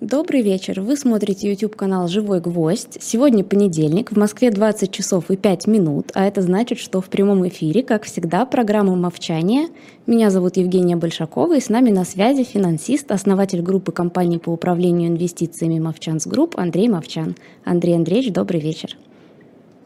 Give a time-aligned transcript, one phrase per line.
[0.00, 0.80] Добрый вечер.
[0.80, 2.96] Вы смотрите YouTube канал «Живой гвоздь».
[3.02, 7.46] Сегодня понедельник, в Москве 20 часов и 5 минут, а это значит, что в прямом
[7.48, 9.68] эфире, как всегда, программа «Мовчание».
[10.06, 15.10] Меня зовут Евгения Большакова, и с нами на связи финансист, основатель группы компаний по управлению
[15.10, 17.36] инвестициями «Movchan's Group» Андрей Мовчан.
[17.66, 18.96] Андрей Андреевич, добрый вечер.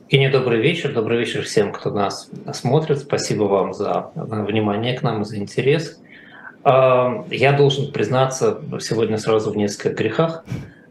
[0.08, 0.94] Евгения, добрый вечер.
[0.94, 3.00] Добрый вечер всем, кто нас смотрит.
[3.00, 5.98] Спасибо вам за внимание к нам и за интерес.
[6.64, 10.44] Я должен признаться сегодня сразу в нескольких грехах.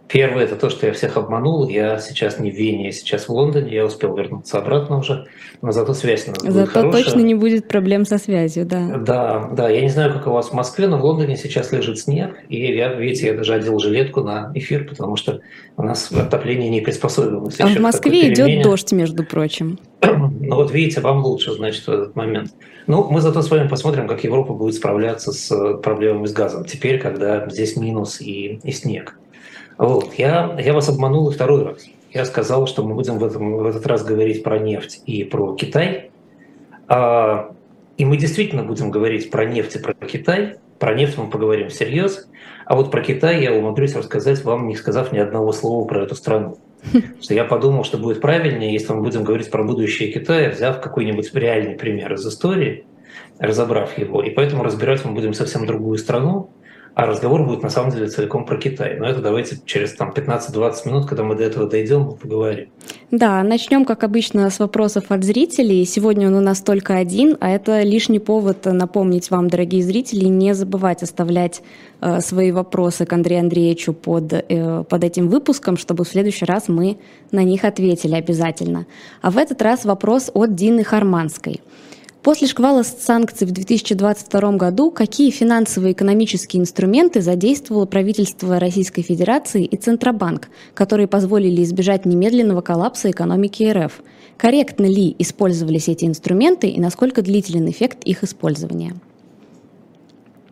[0.07, 1.67] Первое– это то, что я всех обманул.
[1.67, 3.73] Я сейчас не в Вене, я сейчас в Лондоне.
[3.73, 5.27] Я успел вернуться обратно уже,
[5.61, 7.03] но зато связь у нас Зато будет хорошая.
[7.03, 8.97] точно не будет проблем со связью, да.
[8.97, 9.69] Да, да.
[9.69, 12.37] Я не знаю, как у вас в Москве, но в Лондоне сейчас лежит снег.
[12.49, 15.41] И я, видите, я даже одел жилетку на эфир, потому что
[15.77, 17.59] у нас отопление не приспособилось.
[17.59, 19.79] А в Москве идет дождь, между прочим.
[20.45, 22.51] Ну вот видите, вам лучше, значит, в этот момент.
[22.85, 26.65] Ну, мы зато с вами посмотрим, как Европа будет справляться с проблемами с газом.
[26.65, 29.17] Теперь, когда здесь минус и, и снег.
[29.77, 30.13] Вот.
[30.15, 31.85] Я, я вас обманул и второй раз.
[32.11, 35.55] Я сказал, что мы будем в, этом, в этот раз говорить про нефть и про
[35.55, 36.11] Китай.
[36.87, 37.51] А,
[37.97, 40.55] и мы действительно будем говорить про нефть и про Китай.
[40.79, 42.27] Про нефть мы поговорим всерьез.
[42.65, 46.15] А вот про Китай я умудрюсь рассказать вам, не сказав ни одного слова про эту
[46.15, 46.57] страну.
[47.21, 51.33] Что я подумал, что будет правильнее, если мы будем говорить про будущее Китая, взяв какой-нибудь
[51.33, 52.85] реальный пример из истории,
[53.39, 54.21] разобрав его.
[54.21, 56.49] И поэтому разбирать мы будем совсем другую страну,
[56.95, 58.97] а разговор будет на самом деле целиком про Китай.
[58.99, 62.69] Но это давайте через там, 15-20 минут, когда мы до этого дойдем, поговорим.
[63.09, 65.85] Да, начнем, как обычно, с вопросов от зрителей.
[65.85, 70.53] Сегодня он у нас только один, а это лишний повод напомнить вам, дорогие зрители, не
[70.53, 71.63] забывать оставлять
[72.01, 76.67] э, свои вопросы к Андрею Андреевичу под, э, под этим выпуском, чтобы в следующий раз
[76.67, 76.97] мы
[77.31, 78.85] на них ответили обязательно.
[79.21, 81.61] А в этот раз вопрос от Дины Харманской.
[82.23, 89.65] После шквала санкций в 2022 году какие финансовые и экономические инструменты задействовало правительство Российской Федерации
[89.65, 94.01] и Центробанк, которые позволили избежать немедленного коллапса экономики РФ?
[94.37, 98.95] Корректно ли использовались эти инструменты и насколько длителен эффект их использования?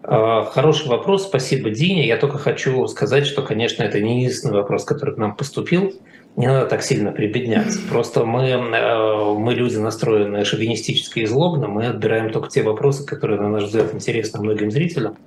[0.03, 2.05] А, хороший вопрос, спасибо, Дине.
[2.05, 5.93] Я только хочу сказать, что, конечно, это не единственный вопрос, который к нам поступил
[6.35, 7.79] не надо так сильно прибедняться.
[7.89, 13.39] Просто мы, э, мы люди, настроенные шовинистически и злобно, мы отбираем только те вопросы, которые,
[13.39, 15.17] на наш взгляд, интересны многим зрителям,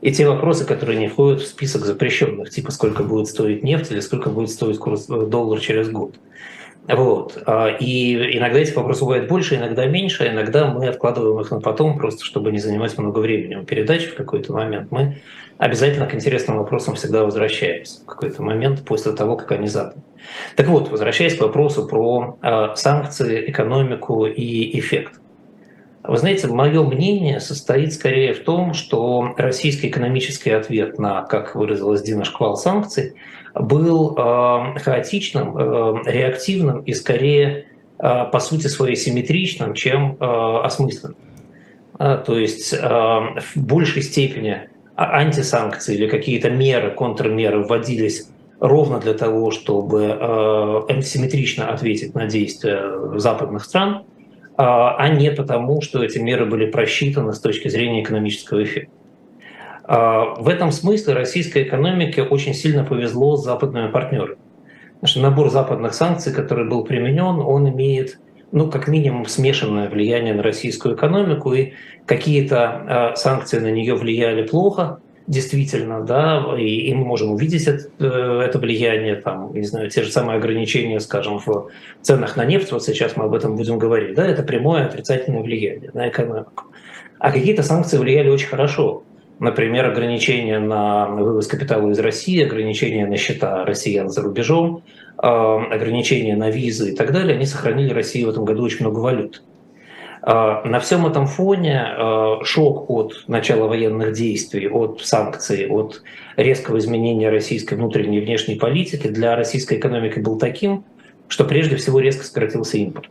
[0.00, 4.00] и те вопросы, которые не входят в список запрещенных, типа сколько будет стоить нефть или
[4.00, 6.16] сколько будет стоить курс э, доллара через год.
[6.88, 7.42] Вот.
[7.44, 11.98] А, и иногда эти вопросы бывают больше, иногда меньше, иногда мы откладываем их на потом,
[11.98, 14.90] просто чтобы не занимать много времени у передачи в какой-то момент.
[14.90, 15.18] Мы
[15.58, 20.02] обязательно к интересным вопросам всегда возвращаемся в какой-то момент после того, как они заданы.
[20.56, 25.20] Так вот, возвращаясь к вопросу про э, санкции, экономику и эффект.
[26.04, 32.00] Вы знаете, мое мнение состоит скорее в том, что российский экономический ответ на, как выразилась
[32.00, 33.14] Дина Шквал, санкций
[33.54, 37.66] был э, хаотичным, э, реактивным и скорее
[37.98, 41.16] э, по сути своей симметричным, чем осмысленным.
[42.00, 48.28] А, то есть в большей степени антисанкции или какие-то меры, контрмеры вводились
[48.60, 54.04] ровно для того, чтобы симметрично ответить на действия западных стран,
[54.56, 58.97] а не потому, что эти меры были просчитаны с точки зрения экономического эффекта.
[59.88, 64.36] Э, в этом смысле российской экономике очень сильно повезло с западными партнерами.
[64.94, 68.18] Потому что набор западных санкций, который был применен, он имеет
[68.50, 71.72] ну, как минимум, смешанное влияние на российскую экономику, и
[72.06, 77.88] какие-то э, санкции на нее влияли плохо, действительно, да, и, и мы можем увидеть это,
[77.98, 81.68] э, это влияние, там, не знаю, те же самые ограничения, скажем, в
[82.00, 85.90] ценах на нефть, вот сейчас мы об этом будем говорить, да, это прямое отрицательное влияние
[85.92, 86.64] на экономику.
[87.18, 89.02] А какие-то санкции влияли очень хорошо.
[89.40, 94.82] Например, ограничения на вывоз капитала из России, ограничения на счета россиян за рубежом,
[95.22, 98.98] э, ограничения на визы и так далее, они сохранили России в этом году очень много
[98.98, 99.42] валют.
[100.22, 106.02] А, на всем этом фоне а, шок от начала военных действий, от санкций, от
[106.36, 110.84] резкого изменения российской внутренней и внешней политики для российской экономики был таким,
[111.28, 113.08] что прежде всего резко сократился импорт.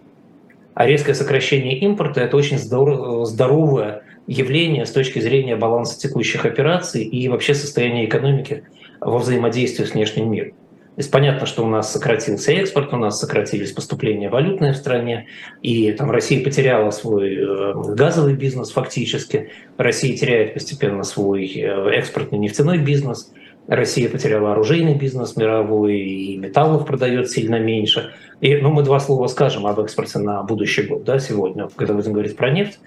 [0.73, 7.27] А резкое сокращение импорта– это очень здоровое явление с точки зрения баланса текущих операций и
[7.29, 8.63] вообще состояния экономики
[8.99, 10.51] во взаимодействии с внешним миром.
[10.51, 15.27] То есть понятно, что у нас сократился экспорт, у нас сократились поступления валютные в стране,
[15.61, 22.39] и там Россия потеряла свой э, газовый бизнес фактически, Россия теряет постепенно свой э, экспортный
[22.39, 23.31] нефтяной бизнес,
[23.67, 28.13] Россия потеряла оружейный бизнес мировой, и металлов продает сильно меньше.
[28.41, 32.13] И, ну, мы два слова скажем об экспорте на будущий год, да, сегодня, когда будем
[32.13, 32.79] говорить про нефть.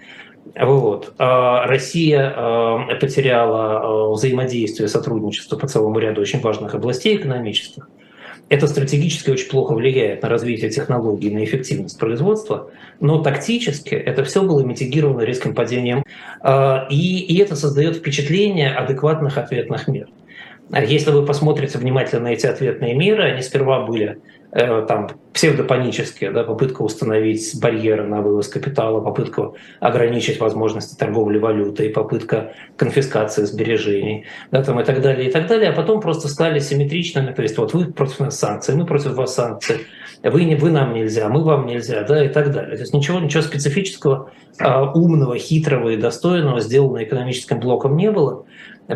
[0.58, 1.14] Вот.
[1.19, 7.88] А Россия потеряла взаимодействие, сотрудничество по целому ряду очень важных областей экономических.
[8.49, 14.43] Это стратегически очень плохо влияет на развитие технологий, на эффективность производства, но тактически это все
[14.43, 16.02] было митигировано резким падением,
[16.91, 20.08] и, и это создает впечатление адекватных ответных мер.
[20.73, 24.19] Если вы посмотрите внимательно на эти ответные меры, они сперва были
[24.52, 32.52] там псевдопанические, да, попытка установить барьеры на вывоз капитала, попытка ограничить возможности торговли валютой, попытка
[32.76, 37.32] конфискации сбережений, да, там и так далее, и так далее, а потом просто стали симметричными,
[37.32, 39.87] то есть вот вы против нас санкций, мы против вас санкций,
[40.23, 42.76] вы, не, вы нам нельзя, мы вам нельзя, да, и так далее.
[42.76, 48.44] То есть ничего, ничего специфического, а, умного, хитрого и достойного сделано экономическим блоком не было,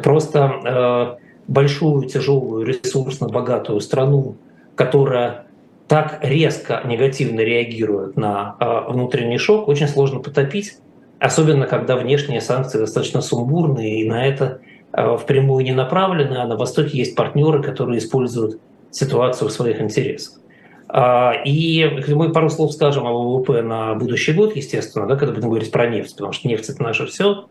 [0.03, 4.37] просто э, большую, тяжелую, ресурсно богатую страну,
[4.75, 5.47] которая
[5.89, 10.79] так резко негативно реагирует на э, внутренний шок, очень сложно потопить,
[11.19, 14.61] особенно когда внешние санкции достаточно сумбурные и на это
[14.93, 18.61] э, впрямую не направлены, а на Востоке есть партнеры, которые используют
[18.91, 20.41] ситуацию в своих интересах.
[20.89, 25.49] А, и мы пару слов скажем о ВВП на будущий год, естественно, да, когда будем
[25.49, 27.47] говорить про нефть, потому что нефть– это наше все.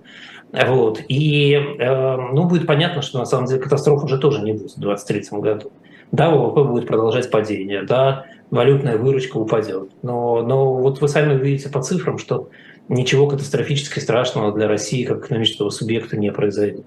[0.52, 1.02] Вот.
[1.08, 4.80] И э, ну, будет понятно, что на самом деле катастроф уже тоже не будет в
[4.80, 5.72] 2023 году.
[6.12, 9.90] Да, ВВП будет продолжать падение, да, валютная выручка упадет.
[10.02, 12.50] Но, но вот вы сами увидите по цифрам, что
[12.88, 16.86] ничего катастрофически страшного для России как экономического субъекта не произойдет.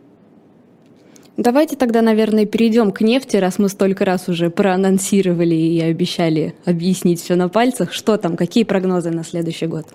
[1.36, 7.20] Давайте тогда, наверное, перейдем к нефти, раз мы столько раз уже проанонсировали и обещали объяснить
[7.20, 7.92] все на пальцах.
[7.92, 9.86] Что там, какие прогнозы на следующий год?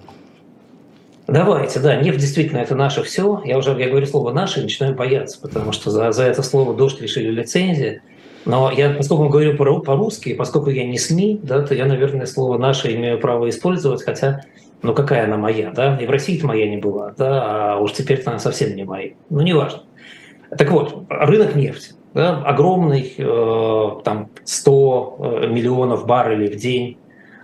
[1.26, 3.42] Давайте, да, нефть действительно это наше все.
[3.46, 6.76] Я уже, я говорю слово «наше» и начинаю бояться, потому что за, за это слово
[6.76, 8.02] «дождь» лишили лицензии.
[8.46, 12.94] Но я, поскольку говорю по-русски, поскольку я не СМИ, да, то я, наверное, слово «наше»
[12.96, 14.42] имею право использовать, хотя,
[14.82, 18.22] ну какая она моя, да, и в России-то моя не была, да, а уж теперь
[18.26, 19.12] она совсем не моя.
[19.30, 19.84] Ну, неважно.
[20.58, 26.98] Так вот, рынок нефти, да, огромный, э, там 100 э, миллионов баррелей в день,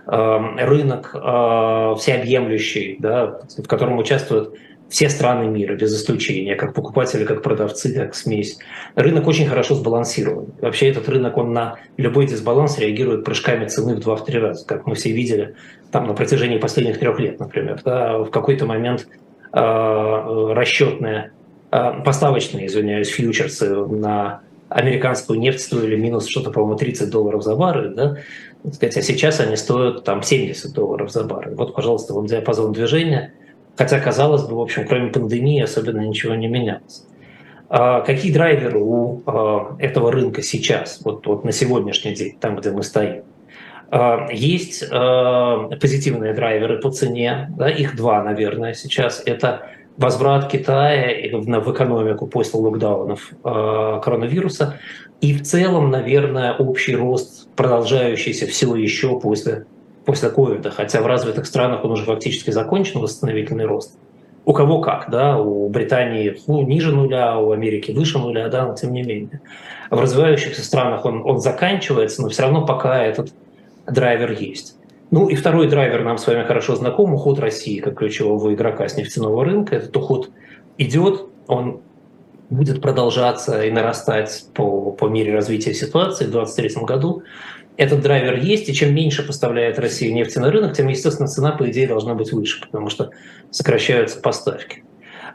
[0.06, 4.54] э, рынок э, всеобъемлющий, да, в котором участвуют
[4.88, 8.58] все страны мира, без исключения, как покупатели, как продавцы, как смесь.
[8.94, 10.46] Рынок очень хорошо сбалансирован.
[10.60, 14.94] Вообще этот рынок, он на любой дисбаланс реагирует прыжками цены в 2-3 раза, как мы
[14.94, 15.56] все видели
[15.92, 17.80] там на протяжении последних трех лет, например.
[17.84, 19.06] Да, в какой-то момент
[19.52, 21.32] э, расчетные,
[21.70, 27.94] э, поставочные, извиняюсь, фьючерсы на американскую нефть стоили минус что-то, по-моему, 30 долларов за баррель,
[27.94, 28.16] да,
[28.72, 31.54] сказать, а сейчас они стоят там 70 долларов за баррель.
[31.54, 33.34] Вот, пожалуйста, вам диапазон движения–
[33.78, 37.06] Хотя, казалось бы, в общем, кроме пандемии особенно ничего не менялось.
[37.68, 42.72] А какие драйверы у а, этого рынка сейчас, вот, вот на сегодняшний день, там, где
[42.72, 43.22] мы стоим?
[43.92, 49.22] А, есть позитивные драйверы по цене, да, их два, наверное, сейчас.
[49.24, 54.80] Это возврат Китая в экономику после локдаунов коронавируса
[55.20, 59.66] и в целом, наверное, общий рост, продолжающийся все еще после
[60.08, 63.98] после ковида, хотя в развитых странах он уже фактически закончен, восстановительный рост.
[64.46, 68.74] У кого как, да, у Британии ну, ниже нуля, у Америки выше нуля, да, но
[68.74, 69.42] тем не менее.
[69.90, 73.34] В развивающихся странах он, он заканчивается, но все равно пока этот
[73.86, 74.78] драйвер есть.
[75.10, 78.96] Ну и второй драйвер нам с вами хорошо знаком, уход России как ключевого игрока с
[78.96, 79.76] нефтяного рынка.
[79.76, 80.30] Этот уход
[80.78, 81.82] идет, он
[82.48, 87.24] будет продолжаться и нарастать по, по мере развития ситуации в 2023 году
[87.78, 91.70] этот драйвер есть, и чем меньше поставляет Россия нефти на рынок, тем, естественно, цена, по
[91.70, 93.10] идее, должна быть выше, потому что
[93.50, 94.82] сокращаются поставки.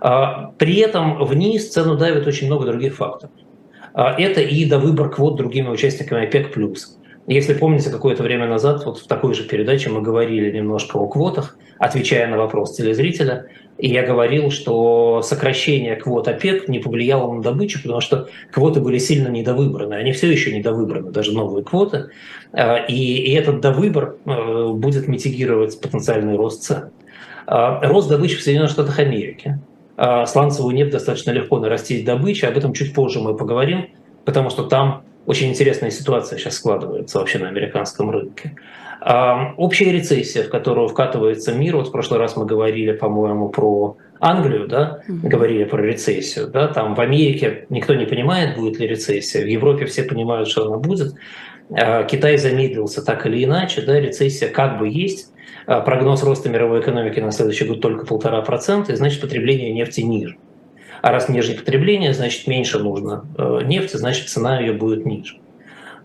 [0.02, 3.32] А, при этом вниз цену давит очень много других факторов.
[3.94, 6.54] А, это и до выбор квот другими участниками ОПЕК+.
[7.28, 11.58] Если помните, какое-то время назад вот в такой же передаче мы говорили немножко о квотах,
[11.80, 17.82] отвечая на вопрос телезрителя, и я говорил, что сокращение квот ОПЕК не повлияло на добычу,
[17.82, 19.94] потому что квоты были сильно недовыбраны.
[19.96, 22.10] Они все еще недовыбраны, даже новые квоты.
[22.52, 26.92] А, и, этот довыбор э, будет митигировать потенциальный рост цен.
[27.48, 29.60] А, рост добычи в Соединенных Штатах Америки.
[29.98, 33.88] А, сланцевую нефть достаточно легко нарастить добычу, об этом чуть позже мы поговорим,
[34.24, 38.56] потому что там очень интересная ситуация сейчас складывается вообще на американском рынке.
[39.58, 44.68] Общая рецессия, в которую вкатывается мир, вот в прошлый раз мы говорили, по-моему, про Англию,
[44.68, 49.48] да, говорили про рецессию, да, там в Америке никто не понимает, будет ли рецессия, в
[49.48, 51.16] Европе все понимают, что она будет,
[51.70, 55.34] а Китай замедлился так или иначе, да, рецессия как бы есть,
[55.66, 60.02] а прогноз роста мировой экономики на следующий год только полтора процента, и значит потребление нефти
[60.02, 60.38] ниже.
[61.04, 65.36] А раз ниже потребление, значит меньше нужно э, нефти, значит цена ее будет ниже.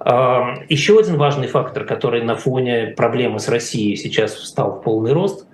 [0.01, 5.47] Еще один важный фактор, который на фоне проблемы с Россией сейчас встал в полный рост,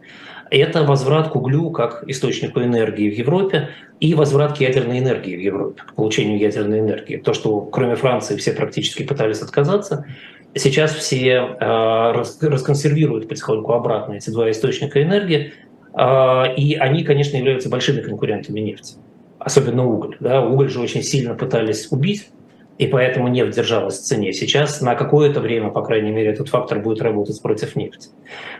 [0.51, 3.69] это возврат к углю как источнику энергии в Европе
[4.01, 7.17] и возврат к ядерной энергии в Европе, к получению ядерной энергии.
[7.17, 10.07] То, что кроме Франции все практически пытались отказаться,
[10.55, 15.53] сейчас все э, расконсервируют потихоньку обратно эти два источника энергии,
[15.93, 18.95] э, и они, конечно, являются большими конкурентами нефти,
[19.45, 20.17] особенно уголь.
[20.21, 20.41] Да?
[20.41, 22.31] Уголь же очень сильно пытались убить,
[22.79, 24.33] и поэтому нефть держалась в цене.
[24.33, 28.09] Сейчас на какое-то время, по крайней мере, этот фактор будет работать против нефти.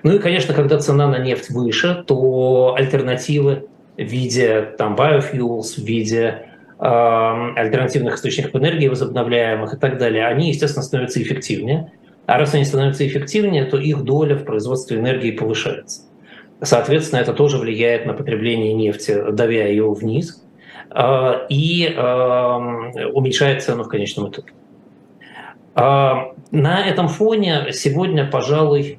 [0.03, 5.85] Ну и, конечно, когда цена на нефть выше, то альтернативы в виде там, biofuels, в
[5.85, 6.47] виде
[6.79, 6.85] э,
[7.57, 11.93] альтернативных источников энергии, возобновляемых и так далее, они, естественно, становятся эффективнее.
[12.27, 16.03] А раз они становятся эффективнее, то их доля в производстве энергии повышается.
[16.63, 20.41] Соответственно, это тоже влияет на потребление нефти, давя ее вниз–
[20.97, 21.95] и
[23.13, 24.53] уменьшает цену в конечном итоге.
[25.75, 28.99] А, на этом фоне сегодня, пожалуй,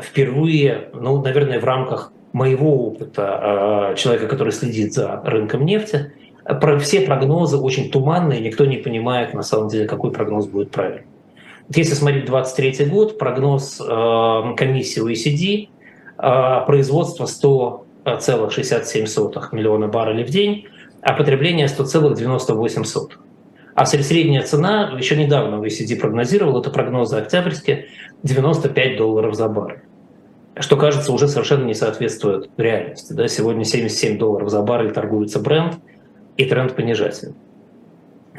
[0.00, 6.12] впервые, ну, наверное, в рамках моего опыта а, человека, который следит за рынком нефти,
[6.80, 11.06] все прогнозы очень туманные, никто не понимает на самом деле, какой прогноз будет правильный.
[11.74, 13.82] Если смотреть 23 год, прогноз
[14.56, 15.68] комиссии OECD
[16.16, 20.68] производство 100,67 миллиона баррелей в день
[21.06, 23.10] а потребление 100,98.
[23.76, 27.86] А средняя цена, еще недавно OECD прогнозировал, это прогнозы октябрьские,
[28.24, 29.82] 95 долларов за баррель.
[30.58, 33.12] Что, кажется, уже совершенно не соответствует реальности.
[33.12, 33.28] Да?
[33.28, 35.74] Сегодня 77 долларов за баррель торгуется бренд,
[36.36, 37.36] и тренд понижательный.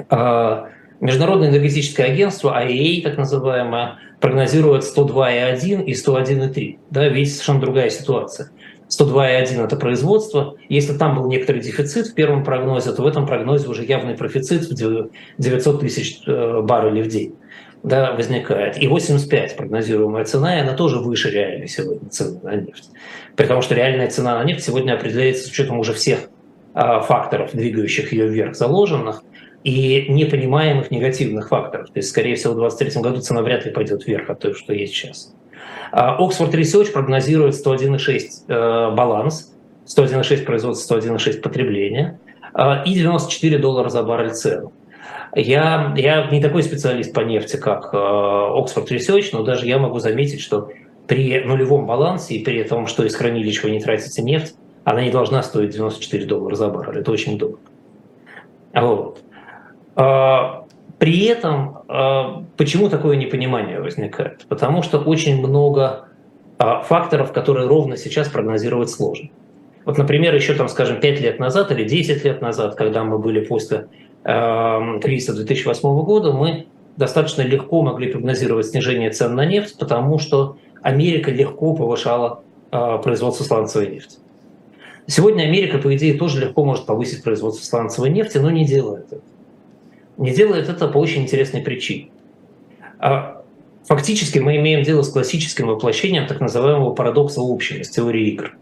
[0.10, 0.68] А
[1.00, 6.80] Международное энергетическое агентство, IEA так называемое, прогнозирует 102,1 и 101,3.
[6.90, 8.50] Да, видите, совершенно другая ситуация.
[8.90, 10.56] 102,1– это производство.
[10.70, 14.70] Если там был некоторый дефицит в первом прогнозе, то в этом прогнозе уже явный профицит
[14.70, 17.36] в 900 тысяч э, баррелей в день
[17.84, 18.82] да, возникает.
[18.82, 22.90] И 85 прогнозируемая цена, и она тоже выше реальной сегодня цены на нефть.
[23.36, 26.30] Потому что реальная цена на нефть сегодня определяется с учетом уже всех
[26.74, 29.24] а, факторов, двигающих ее вверх, заложенных,
[29.64, 31.88] и непонимаемых негативных факторов.
[31.88, 34.74] То есть, скорее всего, в 2023 году цена вряд ли пойдет вверх от той, что
[34.74, 35.34] есть сейчас.
[35.92, 39.54] А, Oxford Research прогнозирует 101,6 э, баланс,
[39.86, 42.20] 101,6 производства, 101,6 потребления
[42.54, 44.74] а, и 94 доллара за баррель цену.
[45.36, 50.00] Я, я не такой специалист по нефти, как э, Oxford Research, но даже я могу
[50.00, 50.72] заметить, что
[51.08, 55.12] при нулевом балансе и при том, что из хранилищ вы не тратите нефть, она не
[55.12, 57.00] должна стоить 94 доллара за баррель.
[57.00, 57.60] Это очень дорого.
[58.74, 59.22] Вот.
[60.98, 64.46] А, при этом а, почему такое непонимание возникает?
[64.50, 66.08] Потому что очень много
[66.58, 69.30] а, факторов, которые ровно сейчас прогнозировать сложно.
[69.86, 73.40] Вот, например, еще там, скажем, 5 лет назад или 10 лет назад, когда мы были
[73.40, 73.88] после
[74.26, 80.58] э, кризиса 2008 года, мы достаточно легко могли прогнозировать снижение цен на нефть, потому что
[80.82, 84.18] Америка легко повышала производство сланцевой нефти.
[85.06, 89.22] Сегодня Америка, по идее, тоже легко может повысить производство сланцевой нефти, но не делает это
[90.18, 92.10] не делает это по очень интересной причине.
[93.00, 93.44] А
[93.86, 98.58] фактически мы имеем дело с классическим воплощением так называемого парадокса из теории игр.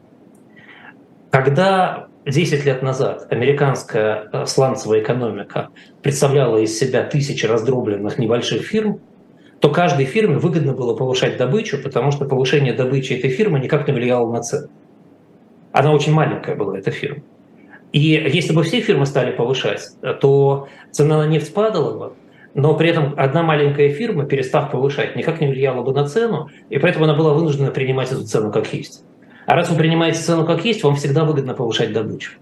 [1.31, 5.69] Когда 10 лет назад американская э, сланцевая экономика
[6.01, 9.00] представляла из себя тысячи раздробленных небольших фирм,
[9.59, 13.93] то каждой фирме выгодно было повышать добычу, потому что повышение добычи этой фирмы никак не
[13.93, 14.69] влияло на цену.
[15.71, 17.21] Она очень маленькая была, эта фирма.
[17.95, 19.87] И если бы все фирмы стали повышать,
[20.19, 22.13] то цена на нефть падала бы,
[22.53, 26.77] но при этом одна маленькая фирма, перестав повышать, никак не влияла бы на цену, и
[26.77, 29.05] поэтому она была вынуждена принимать эту цену как есть.
[29.45, 32.33] А раз вы принимаете цену как есть, вам всегда выгодно повышать добычу.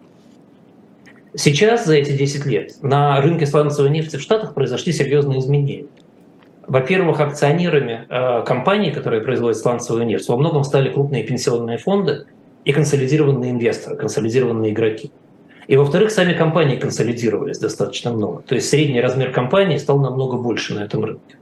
[1.36, 5.86] Сейчас, за эти 10 лет, на рынке сланцевой нефти в Штатах произошли серьезные изменения.
[6.66, 12.26] Во-первых, акционерами э, компаний, которые производят сланцевую нефть, во многом стали крупные пенсионные фонды
[12.66, 15.12] и консолидированные инвесторы, консолидированные игроки.
[15.68, 18.42] И во-вторых, сами компании консолидировались достаточно много.
[18.42, 21.38] То есть средний размер компании стал намного больше на этом рынке.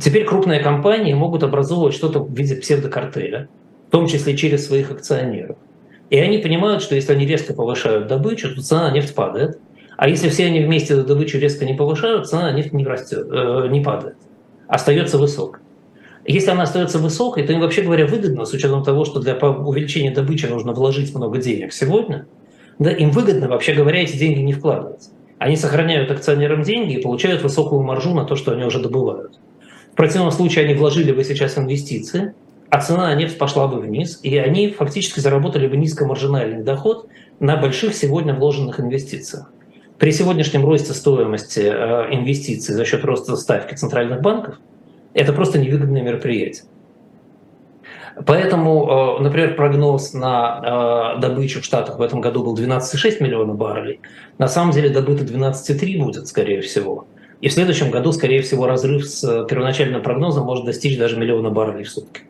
[0.00, 3.48] Теперь крупные компании могут образовывать что-то в виде псевдокартеля,
[3.88, 5.56] в том числе через своих акционеров.
[6.10, 9.58] И они понимают, что если они резко повышают добычу, то цена на нефть падает.
[9.96, 13.26] А если все они вместе эту добычу резко не повышают, цена на нефть не, растет,
[13.30, 14.16] э, не падает,
[14.66, 15.60] остается высокой.
[16.24, 20.10] Если она остается высокой, то им, вообще говоря, выгодно, с учетом того, что для увеличения
[20.10, 22.26] добычи нужно вложить много денег сегодня–
[22.82, 25.08] да, им выгодно, вообще говоря, эти деньги не вкладывать.
[25.38, 29.38] Они сохраняют акционерам деньги и получают высокую маржу на то, что они уже добывают.
[29.92, 32.34] В противном случае они вложили бы сейчас инвестиции,
[32.70, 37.08] а цена на нефть пошла бы вниз, и они фактически заработали бы низкомаржинальный доход
[37.40, 39.52] на больших сегодня вложенных инвестициях.
[39.98, 44.58] При сегодняшнем росте стоимости э, инвестиций за счет роста ставки центральных банков
[45.12, 46.64] это просто невыгодное мероприятие.
[48.26, 54.00] Поэтому, например, прогноз на добычу в Штатах в этом году был 12,6 миллиона баррелей.
[54.38, 57.06] На самом деле добыто 12,3 будет, скорее всего.
[57.40, 61.84] И в следующем году, скорее всего, разрыв с первоначальным прогнозом может достичь даже миллиона баррелей
[61.84, 62.22] в сутки.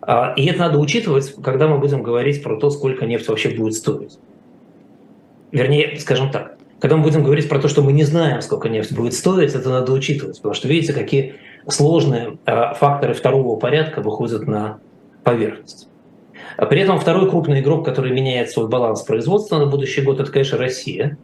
[0.00, 3.74] А, и это надо учитывать, когда мы будем говорить про то, сколько нефть вообще будет
[3.74, 4.18] стоить.
[5.52, 8.92] Вернее, скажем так, когда мы будем говорить про то, что мы не знаем, сколько нефть
[8.92, 11.34] будет стоить, это надо учитывать, потому что видите, какие
[11.68, 14.78] сложные а, факторы второго порядка выходят на
[15.22, 15.88] поверхность.
[16.56, 20.30] А при этом второй крупный игрок, который меняет свой баланс производства на будущий год, это,
[20.30, 21.18] конечно, Россия.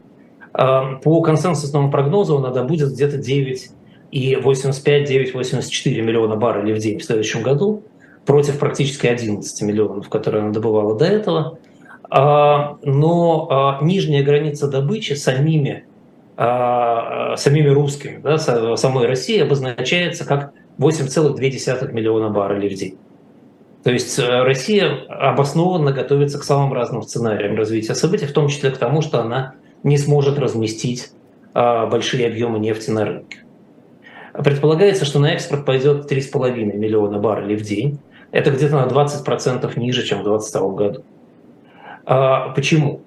[0.53, 3.71] По консенсусному прогнозу надо будет где-то 9
[4.11, 7.85] и 85-9,84 миллиона баррелей в день в следующем году
[8.27, 11.59] против практически 11 миллионов, которые она добывала до этого.
[12.11, 15.90] А, но а, нижняя граница добычи самими, а,
[16.41, 22.97] самими русскими, да, самой России обозначается как 8,2 миллиона баррелей в день.
[23.85, 28.71] То есть э, Россия обоснованно готовится к самым разным сценариям развития событий, в том числе
[28.71, 31.11] к тому, что она не сможет разместить
[31.53, 33.39] большие объемы нефти на рынке.
[34.33, 37.99] Предполагается, что на экспорт пойдет 3,5 миллиона баррелей в день.
[38.31, 41.05] Это где-то на 20% ниже, чем в 2022 году.
[42.07, 43.03] А почему?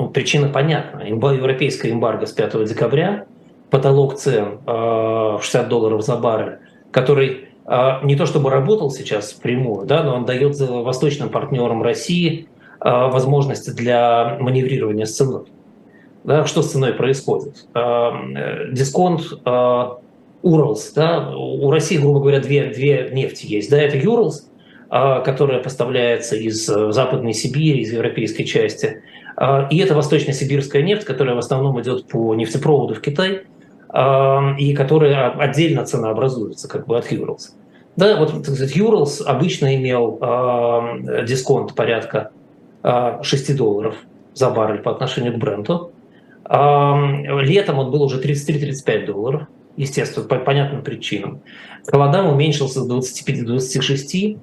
[0.00, 1.02] Ну, причина понятна.
[1.02, 3.26] Европейская эмбарго с 5 декабря,
[3.68, 9.86] потолок цен э, 60 долларов за баррель, который э, не то чтобы работал сейчас впрямую,
[9.86, 12.48] да, но он дает восточным партнерам России
[12.80, 15.44] э, возможности для маневрирования с ценой.
[16.24, 17.66] Да, что с ценой происходит?
[17.74, 19.20] Э, дисконт
[20.42, 23.70] Уралс, да, у России, грубо говоря, две, две нефти есть.
[23.70, 24.50] Да, это Юралс,
[24.92, 29.02] а, которая поставляется из э, Западной Сибири, из европейской части.
[29.36, 33.42] А, и это восточно-сибирская нефть, которая в основном идет по нефтепроводу в Китай,
[33.88, 37.54] а, и которая отдельно ценообразуется как бы от Юралс.
[37.96, 38.76] Да, вот сказать,
[39.26, 40.18] обычно имел
[41.26, 42.30] дисконт порядка
[42.82, 43.96] 6 долларов
[44.32, 45.90] за баррель по отношению к Бренту.
[46.48, 49.42] Летом он был уже 33-35 долларов,
[49.76, 51.42] естественно, по понятным причинам.
[51.84, 51.92] К
[52.30, 54.36] уменьшился с 25 до 26,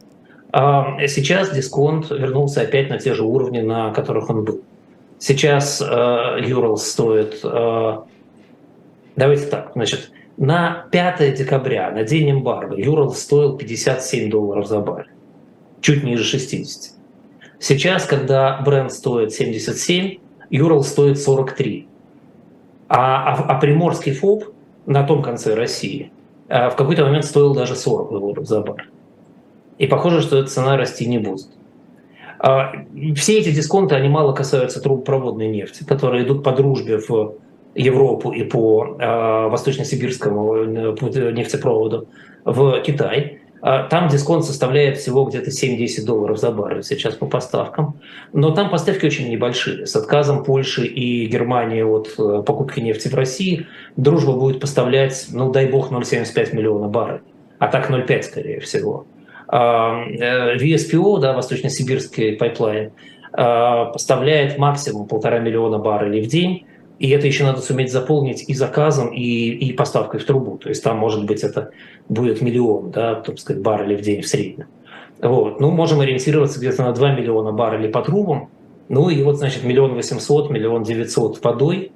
[0.51, 4.61] а сейчас дисконт вернулся опять на те же уровни, на которых он был.
[5.19, 7.97] Сейчас э, стоит, э,
[9.15, 15.09] давайте так, значит, на 5 декабря, на день эмбарго, Юрал стоил 57 долларов за баррель,
[15.81, 16.93] чуть ниже 60.
[17.59, 20.19] Сейчас, когда бренд стоит 77,
[20.51, 21.87] Юрал стоит 43.
[22.89, 24.45] А, а, а приморский ФОП
[24.85, 26.11] на том конце России
[26.47, 28.89] э, в какой-то момент стоил даже 40 долларов за баррель.
[29.79, 31.47] И похоже, что эта цена расти не будет.
[32.39, 32.71] А,
[33.15, 37.35] все эти дисконты, они мало касаются трубопроводной нефти, которые идут по дружбе в
[37.75, 42.07] Европу и по а, восточно-сибирскому э, нефтепроводу
[42.45, 43.39] в Китай.
[43.61, 47.99] А, там дисконт составляет всего где-то 7-10 долларов за баррель сейчас по поставкам.
[48.33, 49.85] Но там поставки очень небольшие.
[49.85, 55.51] С отказом Польши и Германии от э, покупки нефти в России дружба будет поставлять, ну
[55.51, 57.21] дай бог, 0,75 миллиона баррелей.
[57.59, 59.05] А так 0,5 скорее всего.
[59.51, 62.91] Э, ВСТО, да, Восточно-Сибирский pipeline,
[63.31, 66.65] поставляет максимум полтора миллиона баррелей в день,
[66.97, 70.57] и это еще надо суметь заполнить и заказом, и, и поставкой в трубу.
[70.57, 71.71] То есть там, может быть, это
[72.09, 74.65] будет миллион, да, так сказать, баррелей в день в среднем.
[75.21, 75.59] Вот.
[75.59, 78.49] Ну, можем ориентироваться где-то на 2 миллиона баррелей по трубам.
[78.89, 81.91] Ну и вот, значит, миллион восемьсот, миллион девятьсот водой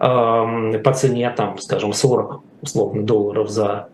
[0.00, 3.88] э, по цене, там, скажем, 40 условно долларов за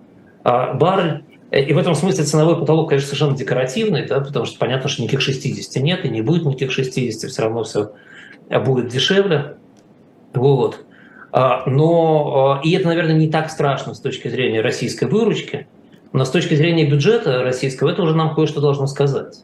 [0.45, 1.25] э, баррель.
[1.51, 5.23] И в этом смысле ценовой потолок, конечно, совершенно декоративный, да, потому что понятно, что никаких
[5.23, 7.93] 60 нет, и не будет никаких 60, все равно все
[8.51, 9.57] будет дешевле.
[10.35, 10.85] Вот.
[11.33, 15.67] А, но а, и это, наверное, не так страшно с точки зрения российской выручки,
[16.13, 19.43] но с точки зрения бюджета российского это уже нам кое-что должно сказать.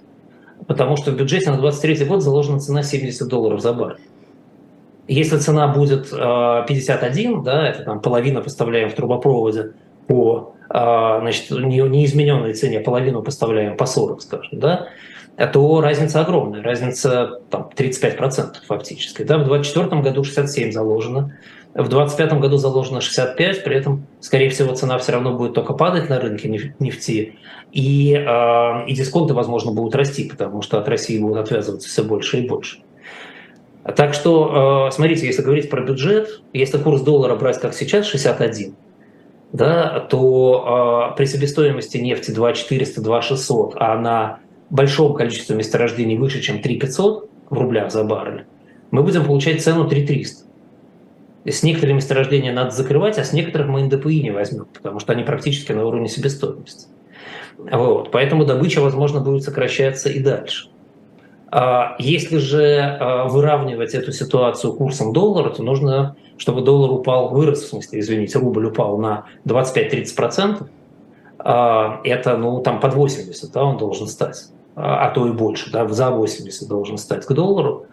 [0.66, 4.00] Потому что в бюджете на 2023 год заложена цена 70 долларов за баррель.
[5.06, 9.72] Если цена будет 51, а, да, это там половина поставляем в трубопроводе
[10.06, 14.88] по значит, неизмененной цене, половину поставляем по 40, скажем, да,
[15.52, 19.22] то разница огромная, разница там, 35% фактически.
[19.22, 19.38] Да?
[19.38, 21.36] В 2024 году 67 заложено,
[21.74, 26.08] в 2025 году заложено 65, при этом, скорее всего, цена все равно будет только падать
[26.08, 27.36] на рынке нефти,
[27.72, 32.38] и, э, и дисконты, возможно, будут расти, потому что от России будут отвязываться все больше
[32.38, 32.78] и больше.
[33.96, 38.76] Так что, э, смотрите, если говорить про бюджет, если курс доллара брать как сейчас, 61,
[39.54, 46.60] да, то э, при себестоимости нефти 2400, 2600, а на большом количестве месторождений выше, чем
[46.60, 48.46] 3 500 в рублях за баррель,
[48.90, 50.44] мы будем получать цену 3 300.
[51.46, 55.22] С некоторыми месторождения надо закрывать, а с некоторых мы НДПИ не возьмем, потому что они
[55.22, 56.88] практически на уровне себестоимости.
[57.56, 58.10] Вот.
[58.10, 60.68] Поэтому добыча, возможно, будет сокращаться и дальше.
[61.50, 67.62] А если же а, выравнивать эту ситуацию курсом доллара, то нужно, чтобы доллар упал, вырос,
[67.62, 70.66] в смысле, извините, рубль упал на 25-30%.
[71.38, 75.86] А, это, ну, там под 80, да, он должен стать, а то и больше, да,
[75.88, 77.86] за 80 должен стать к доллару.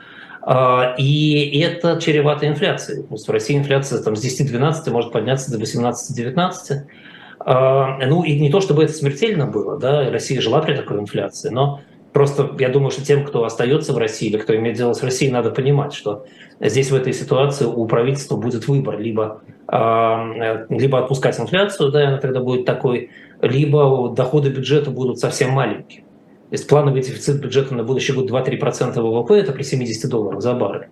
[0.98, 3.04] И это чревато инфляцией.
[3.04, 8.08] То есть в России инфляция там, с 10-12 может подняться до 18-19.
[8.08, 11.82] Ну и не то, чтобы это смертельно было, да, Россия жила при такой инфляции, но
[12.14, 15.32] Просто я думаю, что тем, кто остается в России или кто имеет дело с Россией,
[15.32, 16.26] надо понимать, что
[16.60, 22.18] здесь в этой ситуации у правительства будет выбор либо, э, либо отпускать инфляцию, да, она
[22.18, 26.02] тогда будет такой, либо доходы бюджета будут совсем маленькие.
[26.02, 30.54] То есть плановый дефицит бюджета на будущий год 2-3% ВВП, это при 70 долларах за
[30.54, 30.90] баррель.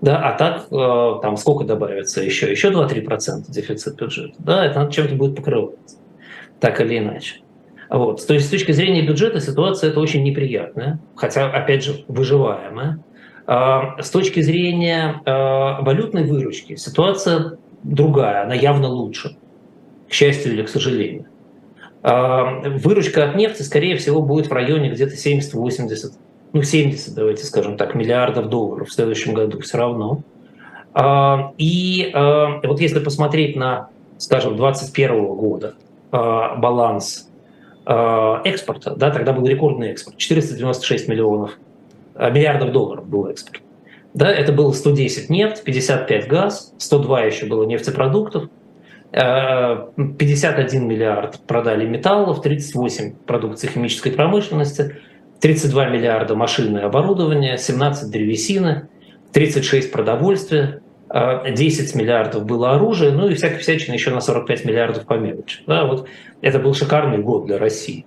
[0.00, 2.48] Да, а так э, там сколько добавится еще?
[2.48, 4.34] Еще 2-3% дефицит бюджета.
[4.38, 5.96] Да, это надо чем-то будет покрываться,
[6.60, 7.40] так или иначе.
[7.90, 8.24] Вот.
[8.24, 13.00] То есть с точки зрения бюджета ситуация это очень неприятная, хотя, опять же, выживаемая.
[13.46, 19.36] А, с точки зрения а, валютной выручки ситуация другая, она явно лучше,
[20.08, 21.26] к счастью или к сожалению.
[22.04, 26.12] А, выручка от нефти, скорее всего, будет в районе где-то 70-80,
[26.52, 30.22] ну 70, давайте скажем так, миллиардов долларов в следующем году все равно.
[31.58, 35.74] И вот если посмотреть на, скажем, 2021 года
[36.10, 37.29] баланс
[38.44, 41.58] экспорта, да, тогда был рекордный экспорт, 496 миллионов,
[42.14, 43.62] э, миллиардов долларов был экспорт.
[44.14, 48.44] Да, это было 110 нефть, 55 газ, 102 еще было нефтепродуктов,
[49.12, 54.96] 51 э, миллиард продали металлов, 38 продукции химической промышленности,
[55.40, 58.88] 32 миллиарда машины и оборудования, 17 древесины,
[59.32, 60.80] 36 продовольствия,
[61.12, 65.18] 10 миллиардов было оружие, ну и всякой всячины еще на 45 миллиардов по.
[65.66, 66.08] Да, вот
[66.40, 68.06] это был шикарный год для России.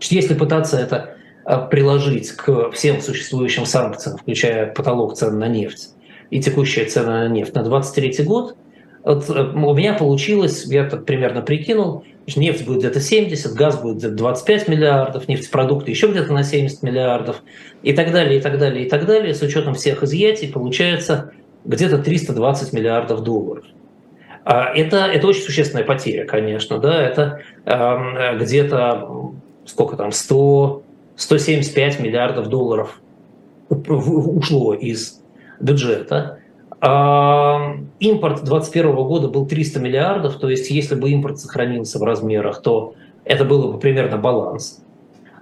[0.00, 5.90] Если пытаться это а, приложить к всем существующим санкциям, включая потолок цен на нефть
[6.30, 8.54] и текущие цены на нефть на 2023 год,
[9.02, 12.04] вот э, у меня получилось, я так примерно прикинул,
[12.36, 17.42] нефть будет где-то 70, газ будет где-то 25 миллиардов, нефтепродукты еще где-то на 70 миллиардов
[17.82, 19.34] и так далее, и так далее, и так далее.
[19.34, 21.32] С учетом всех изъятий получается
[21.64, 23.64] где-то 320 миллиардов долларов.
[24.44, 29.32] А это, это очень существенная потеря, конечно, да, это э, где-то,
[29.66, 30.82] сколько там, 100,
[31.16, 33.00] 175 миллиардов долларов
[33.68, 35.20] ушло из
[35.60, 36.38] бюджета.
[36.80, 42.62] А импорт 2021 года был 300 миллиардов, то есть если бы импорт сохранился в размерах,
[42.62, 42.94] то
[43.24, 44.82] это было бы примерно баланс.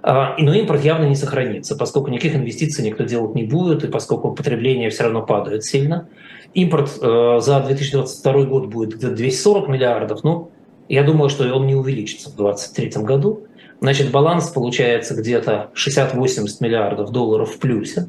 [0.01, 4.31] А, но импорт явно не сохранится, поскольку никаких инвестиций никто делать не будет, и поскольку
[4.31, 6.07] потребление все равно падает сильно.
[6.53, 10.51] Импорт э, за 2022 год будет где-то 240 миллиардов, ну,
[10.87, 13.43] я думаю, что он не увеличится в 2023 году.
[13.81, 18.07] Значит, баланс получается где-то 60-80 миллиардов долларов в плюсе.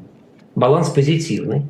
[0.55, 1.63] Баланс позитивный.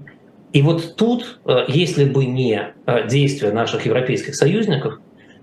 [0.53, 4.99] И вот тут, э, если бы не э, действия наших европейских союзников,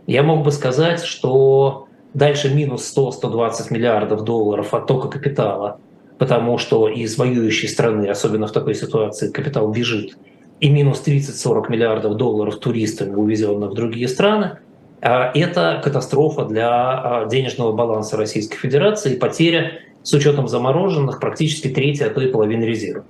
[0.07, 5.79] я мог бы сказать, что Дальше минус 100-120 миллиардов долларов оттока капитала,
[6.19, 10.17] потому что из воюющей страны, особенно в такой ситуации, капитал бежит,
[10.61, 14.59] и минус 30-40 миллиардов долларов туристами, увезенных в другие страны,
[15.01, 21.69] а, это катастрофа для а, денежного баланса Российской Федерации и потеря с учетом замороженных практически
[21.69, 23.05] третья, а то и половины резервов.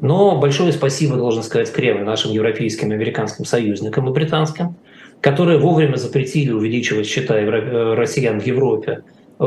[0.00, 4.76] Но большое спасибо, должен сказать, Кремль, нашим европейским и американским союзникам и британским–
[5.20, 9.02] которые вовремя запретили увеличивать счета э, россиян в Европе.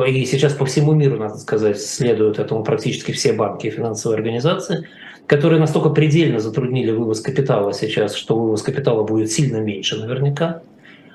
[0.08, 4.88] И сейчас по всему миру, надо сказать, следуют этому практически все банки и финансовые организации,
[5.28, 10.62] которые настолько предельно затруднили вывоз капитала сейчас, что вывоз капитала будет сильно меньше наверняка.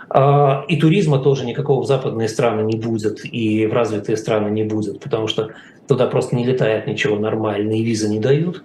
[0.08, 4.64] А, и туризма тоже никакого в западные страны не будет, и в развитые страны не
[4.64, 5.50] будет, потому что
[5.88, 8.62] туда просто не летает ничего нормально, и визы не дают.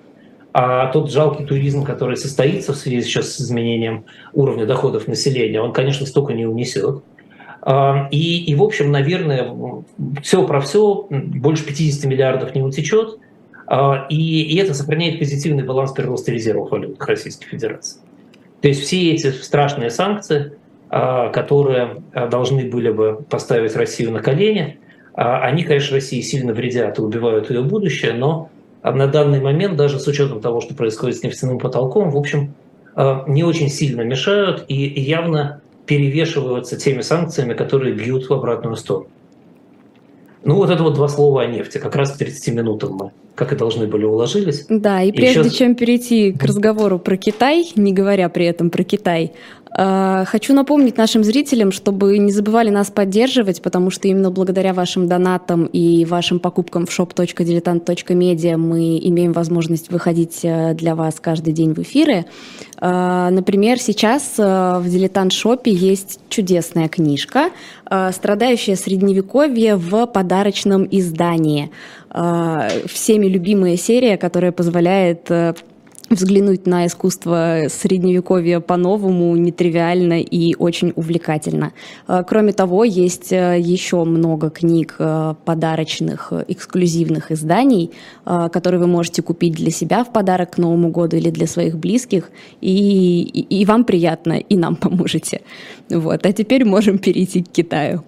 [0.54, 5.72] А тот жалкий туризм, который состоится в связи сейчас с изменением уровня доходов населения, он,
[5.72, 7.04] конечно, столько не унесет.
[7.62, 9.56] А, и, и в общем, наверное,
[10.22, 13.20] все про все, больше 50 миллиардов не утечет,
[13.68, 18.02] а, и, и это сохраняет позитивный баланс прироста резервов валют Российской Федерации.
[18.62, 20.54] То есть все эти страшные санкции,
[20.90, 24.80] а, которые должны были бы поставить Россию на колени,
[25.14, 28.50] они, конечно, России сильно вредят и убивают ее будущее, но
[28.82, 32.54] а на данный момент, даже с учетом того, что происходит с нефтяным потолком, в общем,
[32.96, 39.08] э, не очень сильно мешают и явно перевешиваются теми санкциями, которые бьют в обратную сторону.
[40.44, 41.78] Ну вот это вот два слова о нефти.
[41.78, 44.66] Как раз к 30 минутам мы как и должны были, уложились.
[44.70, 45.54] Да, и, и прежде сейчас...
[45.56, 50.98] чем перейти к разговору про Китай, не говоря при этом про Китай, а, хочу напомнить
[50.98, 56.40] нашим зрителям, чтобы не забывали нас поддерживать, потому что именно благодаря вашим донатам и вашим
[56.40, 62.26] покупкам в shop.diletant.media мы имеем возможность выходить э, для вас каждый день в эфиры.
[62.78, 67.52] А, например, сейчас э, в дилетант-шопе есть чудесная книжка
[67.90, 71.72] э, «Страдающая средневековье в подарочном издании».
[72.10, 75.32] Всеми любимая серия, которая позволяет
[76.16, 81.74] взглянуть на искусство средневековья по-новому, нетривиально и очень увлекательно.
[82.08, 87.92] Э, кроме того, есть э, еще много книг э, подарочных, эксклюзивных изданий,
[88.26, 92.30] которые вы можете купить для себя в подарок к Новому году или для своих близких,
[92.62, 95.42] и, и, и вам приятно, и нам поможете.
[95.90, 96.26] Вот.
[96.26, 98.04] А теперь можем перейти к Китаю.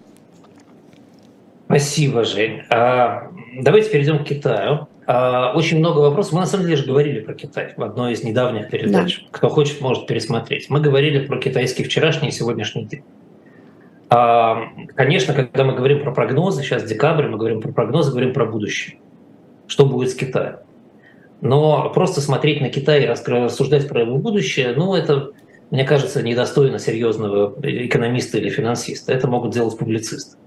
[1.66, 2.62] Спасибо, Жень.
[2.70, 4.88] А, давайте перейдем к Китаю.
[5.06, 6.34] А, очень много вопросов.
[6.34, 9.22] Мы на самом деле же говорили про Китай в одной из недавних передач.
[9.22, 9.28] Да.
[9.32, 10.70] Кто хочет, может пересмотреть.
[10.70, 13.04] Мы говорили про китайский вчерашний и сегодняшний день.
[14.10, 18.46] А, конечно, когда мы говорим про прогнозы, сейчас декабрь, мы говорим про прогнозы, говорим про
[18.46, 19.00] будущее.
[19.68, 20.58] Что будет с Китаем?
[21.42, 25.32] Но просто смотреть на Китай и рассуждать про его будущее, ну, это,
[25.72, 29.12] мне кажется, недостойно серьезного экономиста или финансиста.
[29.12, 30.38] Это могут делать публицисты.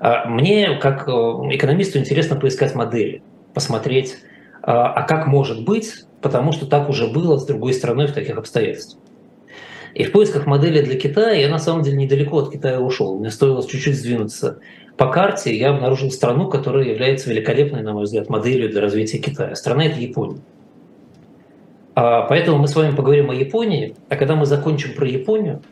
[0.00, 3.22] А мне, как э, экономисту, интересно поискать модели–
[3.54, 4.16] посмотреть,
[4.62, 8.36] а, а как может быть, потому что так уже было с другой страной в таких
[8.36, 9.02] обстоятельствах.
[9.94, 13.18] И в поисках модели для Китая я на самом деле недалеко от Китая ушел.
[13.18, 14.58] Мне стоило чуть-чуть сдвинуться
[14.96, 19.54] по карте, я обнаружил страну, которая является великолепной, на мой взгляд, моделью для развития Китая.
[19.54, 20.40] Страна– это Япония.
[21.96, 25.62] А, поэтому мы с вами поговорим о Японии, а когда мы закончим про Японию,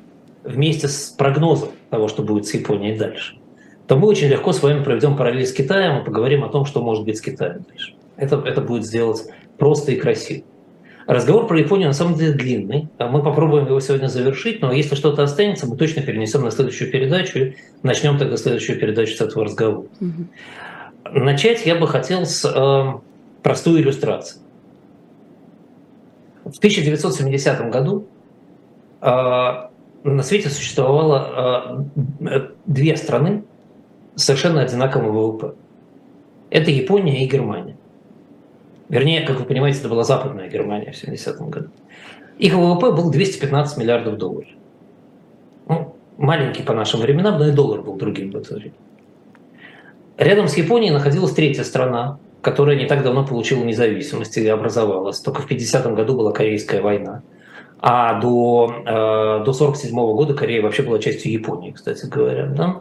[0.44, 3.38] вместе с прогнозом того, что будет с Японией дальше,
[3.86, 6.82] то мы очень легко с вами проведем параллель с Китаем и поговорим о том, что
[6.82, 7.94] может быть с Китаем дальше.
[8.16, 9.24] Это, это будет сделать
[9.58, 10.44] просто и красиво.
[11.06, 12.88] Разговор про Японию на самом деле длинный.
[12.98, 16.90] А мы попробуем его сегодня завершить, но если что-то останется, мы точно перенесем на следующую
[16.90, 19.88] передачу и начнем тогда следующую передачу с этого разговора.
[20.00, 21.14] Угу.
[21.14, 23.00] Начать я бы хотел с э,
[23.42, 24.40] простой иллюстрации.
[26.44, 28.06] В 1970 году
[29.00, 29.06] э,
[30.04, 31.84] на свете существовало
[32.20, 33.42] э, две страны,
[34.22, 35.54] совершенно одинаковым ВВП.
[36.50, 37.76] Это Япония и Германия.
[38.88, 41.68] Вернее, как вы понимаете, это была западная Германия в 70-м году.
[42.38, 44.48] Их ВВП был 215 миллиардов долларов.
[45.68, 48.74] Ну, маленький по нашим временам, но и доллар был другим в это время.
[50.18, 55.20] Рядом с Японией находилась третья страна, которая не так давно получила независимость и образовалась.
[55.20, 57.22] Только в 50-м году была Корейская война.
[57.80, 62.46] А до, э, до 1947 года Корея вообще была частью Японии, кстати говоря.
[62.46, 62.80] Да?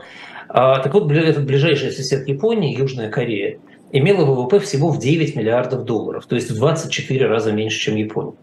[0.54, 3.60] А, так вот, этот ближайший сосед Японии, Южная Корея,
[3.94, 8.34] имела ВВП всего в 9 миллиардов долларов, то есть в 24 раза меньше, чем Япония.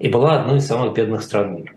[0.00, 1.72] И была одной из самых бедных стран мира.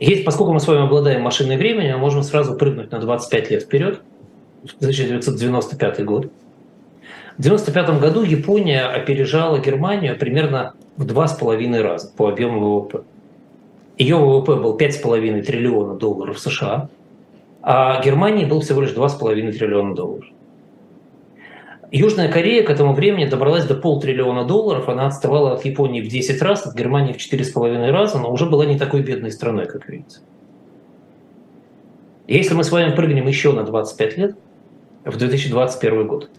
[0.00, 3.62] Есть, поскольку мы с вами обладаем машиной времени, мы можем сразу прыгнуть на 25 лет
[3.62, 4.00] вперед,
[4.64, 6.32] в 1995 год.
[7.36, 13.04] В 1995 году Япония опережала Германию примерно в два с половиной раза по объему ВВП.
[13.96, 16.88] Ее ВВП был 5,5 триллиона долларов США–
[17.68, 20.24] а Германии был всего лишь 2,5 триллиона долларов.
[21.90, 26.40] Южная Корея к этому времени добралась до полтриллиона долларов, она отставала от Японии в 10
[26.42, 30.18] раз, от Германии в 4,5 раза, но уже была не такой бедной страной, как видите.
[32.28, 34.36] Если мы с вами прыгнем еще на 25 лет,
[35.04, 36.30] в 2021 год,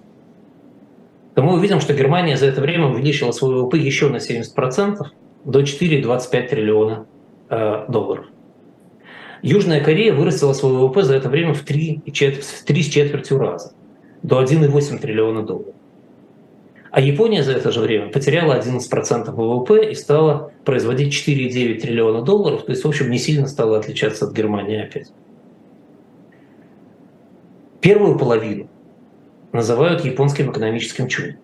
[1.36, 5.06] то мы увидим, что Германия за это время увеличила свой ВВП еще на 70%
[5.44, 7.06] до 4,25 триллиона
[7.50, 8.28] э, долларов.
[9.42, 13.74] Южная Корея вырастила свой ВВП за это время в 3, в 3 с четвертью раза,
[14.24, 15.76] до 1,8 триллиона долларов.
[16.92, 22.64] А Япония за это же время потеряла 11% ВВП и стала производить 4,9 триллиона долларов,
[22.64, 25.12] то есть, в общем, не сильно стала отличаться от Германии опять.
[27.82, 28.68] Первую половину
[29.52, 31.36] называют японским экономическим чудом.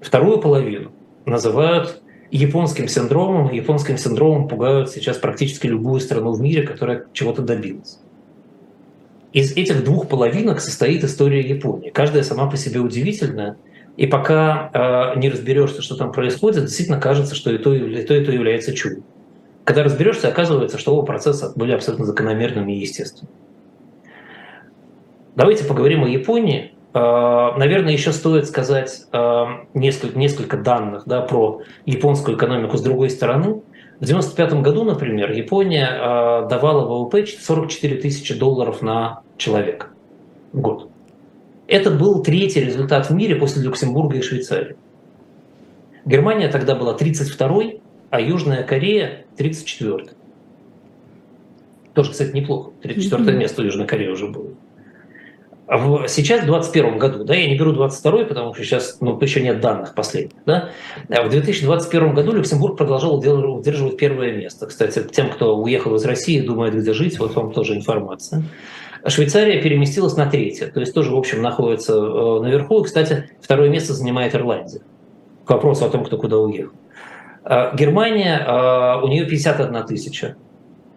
[0.00, 0.92] Вторую половину
[1.24, 3.52] называют японским синдромом.
[3.52, 7.98] Японским синдромом пугают сейчас практически любую страну в мире, которая чего-то добилась.
[9.32, 11.90] Из этих двух половинок состоит история Японии.
[11.90, 13.56] Каждая сама по себе удивительная.
[13.96, 18.14] И пока э, не разберешься, что там происходит, действительно кажется, что и то, и то,
[18.14, 19.04] и то является чудом.
[19.64, 23.34] Когда разберешься, оказывается, что оба процесса были абсолютно закономерными и естественными.
[25.36, 32.36] Давайте поговорим о Японии наверное, еще стоит сказать э, несколько, несколько данных да, про японскую
[32.36, 33.62] экономику с другой стороны.
[34.00, 39.88] В 1995 году, например, Япония э, давала ВВП 44 тысячи долларов на человека
[40.52, 40.88] в год.
[41.68, 44.76] Это был третий результат в мире после Люксембурга и Швейцарии.
[46.04, 50.10] Германия тогда была 32-й, а Южная Корея 34-й.
[51.94, 52.72] Тоже, кстати, неплохо.
[52.82, 54.48] 34 место у Южной Кореи уже было.
[55.70, 55.78] А
[56.08, 59.60] сейчас, в 2021 году, да, я не беру 22 потому что сейчас ну, еще нет
[59.60, 60.70] данных последних, да,
[61.08, 64.66] а в 2021 году Люксембург продолжал удерживать первое место.
[64.66, 68.42] Кстати, тем, кто уехал из России, думает, где жить, вот вам тоже информация.
[69.06, 72.80] Швейцария переместилась на третье, то есть тоже, в общем, находится э, наверху.
[72.80, 74.80] И, кстати, второе место занимает Ирландия.
[75.44, 76.74] К вопросу о том, кто куда уехал.
[77.44, 78.44] А Германия,
[79.04, 80.34] у нее 51 тысяча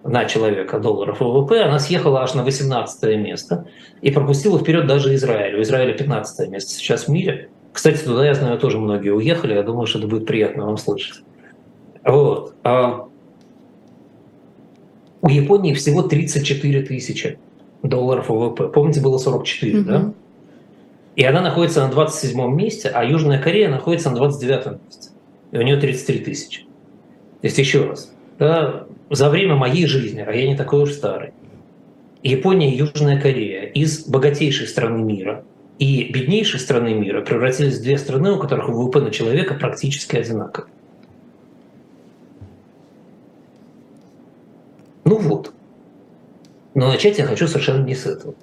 [0.03, 3.67] на человека долларов ВВП, она съехала аж на 18 место
[4.01, 5.57] и пропустила вперед даже Израиль.
[5.57, 7.49] У Израиля 15 место сейчас в мире.
[7.71, 9.53] Кстати, туда, я знаю, тоже многие уехали.
[9.53, 11.23] Я думаю, что это будет приятно вам слышать.
[12.03, 12.53] Вот.
[12.63, 13.07] А
[15.21, 17.39] у Японии всего 34 тысячи
[17.81, 18.67] долларов ВВП.
[18.67, 19.89] Помните, было 44, угу.
[19.89, 20.13] да?
[21.15, 25.09] И она находится на 27 месте, а Южная Корея находится на 29 месте.
[25.51, 26.61] И у нее 33 тысячи.
[27.41, 31.31] То есть еще раз, да, за время моей жизни, а я не такой уж старый,
[32.23, 35.43] Япония и Южная Корея из богатейшей страны мира
[35.77, 40.71] и беднейшей страны мира превратились в две страны, у которых ВВП на человека практически одинаковый.
[45.03, 45.51] Ну вот.
[46.73, 48.35] Но начать я хочу совершенно не с этого.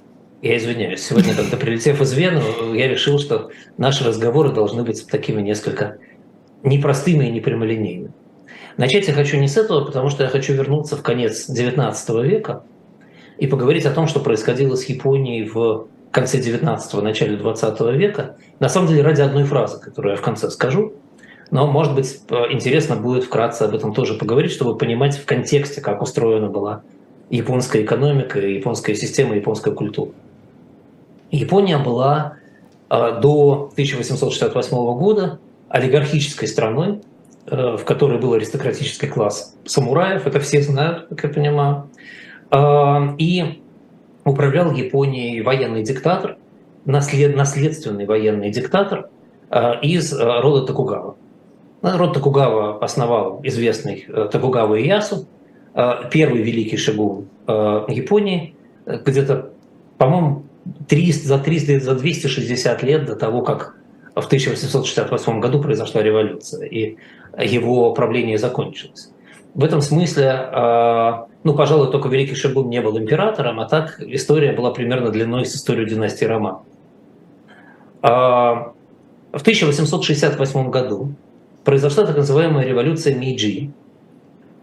[0.43, 1.03] Я извиняюсь.
[1.03, 2.43] Сегодня, когда прилетев из Вены,
[2.75, 5.99] я решил, что наши разговоры должны быть такими несколько
[6.63, 8.13] непростыми и непрямолинейными.
[8.77, 12.63] Начать я хочу не с этого, потому что я хочу вернуться в конец XIX века
[13.39, 18.37] и поговорить о том, что происходило с Японией в конце XIX– начале XX века.
[18.59, 20.95] На самом деле ради одной фразы, которую я в конце скажу.
[21.51, 26.01] Но, может быть, интересно будет вкратце об этом тоже поговорить, чтобы понимать в контексте, как
[26.01, 26.83] устроена была
[27.29, 30.11] японская экономика, японская система, японская культура.
[31.33, 32.37] Япония была
[32.89, 40.63] а, до 1868 года олигархической страной, Э, в которой был аристократический класс самураев, это все
[40.63, 41.91] знают, как я понимаю,
[42.51, 43.63] а, и
[44.25, 46.37] управлял Японией военный диктатор,
[46.85, 49.09] наслед, наследственный военный диктатор
[49.49, 51.17] а, из э, рода Токугава.
[51.83, 55.27] Род Токугава основал известный э, Токугава Иясу,
[56.11, 59.51] первый великий шигун Японии, где-то,
[59.99, 60.43] по-моему,
[60.89, 63.77] 300, за, 300, за 260 лет до того, как
[64.15, 66.67] в 1868 году произошла революция.
[66.67, 66.97] И
[67.39, 69.11] его правление закончилось.
[69.55, 74.53] В этом смысле, а, ну, пожалуй, только Великий Шигун не был императором, а так история
[74.53, 76.59] была примерно длиной с историю династии Роман.
[78.03, 78.73] А,
[79.33, 81.15] в 1868 году
[81.65, 83.71] произошла так называемая революция Мейджи,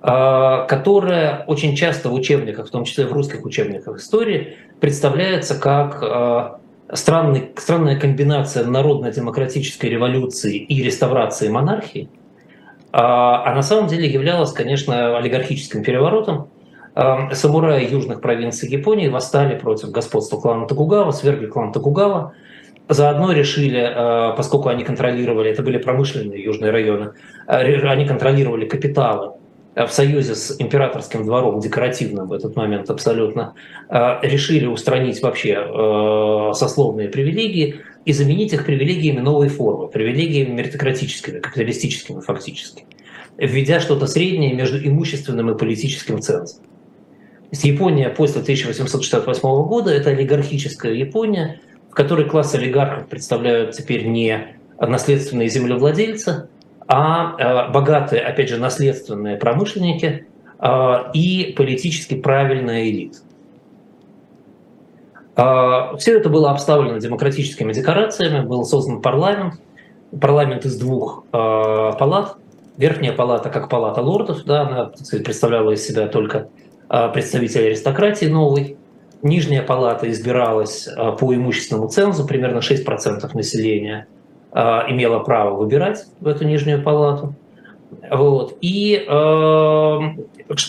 [0.02, 6.60] а, которая очень часто в учебниках, в том числе в русских учебниках истории, представляется как
[6.94, 12.10] странный, странная комбинация народно-демократической революции и реставрации монархии–
[12.92, 16.50] а, а на самом деле являлась, конечно, олигархическим переворотом.
[16.96, 22.34] А, самураи южных провинций Японии восстали против господства клана Токугава, свергли клан Токугава,
[22.90, 27.12] Заодно решили, а, поскольку они контролировали, это были промышленные южные районы,
[27.46, 29.34] они контролировали капиталы
[29.78, 33.54] в союзе с императорским двором, декоративным в этот момент абсолютно,
[33.90, 42.86] решили устранить вообще сословные привилегии, и заменить их привилегиями новой формы, привилегиями меритократическими, капиталистическими фактически,
[43.38, 46.64] введя что-то среднее между имущественным и политическим цензом.
[47.52, 51.60] Япония после 1868 года– это олигархическая Япония,
[51.92, 56.48] в которой класс олигархов представляют теперь не наследственные землевладельцы,
[56.88, 60.26] а э, богатые, опять же, наследственные промышленники
[60.60, 63.18] э, и политически правильная элита.
[65.36, 69.56] А, Все это было обставлено демократическими декорациями, был создан парламент,
[70.20, 72.38] парламент из двух палат.
[72.78, 74.92] Верхняя палата, как палата лордов, да, она
[75.24, 76.48] представляла из себя только
[76.88, 78.78] представителей аристократии новой.
[79.24, 80.88] Нижняя палата избиралась
[81.20, 84.08] по имущественному цензу, примерно 6% населения
[84.58, 87.36] имело право выбирать в эту нижнюю палату.
[88.10, 88.58] Вот.
[88.62, 90.00] И э,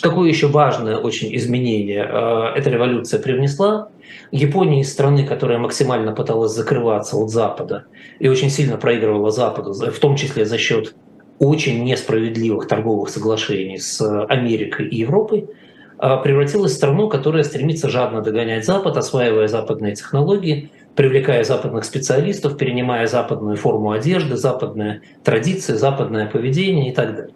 [0.02, 3.88] какое еще важное очень изменение э, эта революция привнесла?
[4.30, 7.84] Япония из страны, которая максимально пыталась закрываться от Запада
[8.18, 10.94] и очень сильно проигрывала Западу, в том числе за счет
[11.38, 15.46] очень несправедливых торговых соглашений с Америкой и Европой,
[15.96, 23.06] превратилась в страну, которая стремится жадно догонять Запад, осваивая западные технологии, привлекая западных специалистов, перенимая
[23.06, 27.34] западную форму одежды, западные традиции, западное поведение и так далее.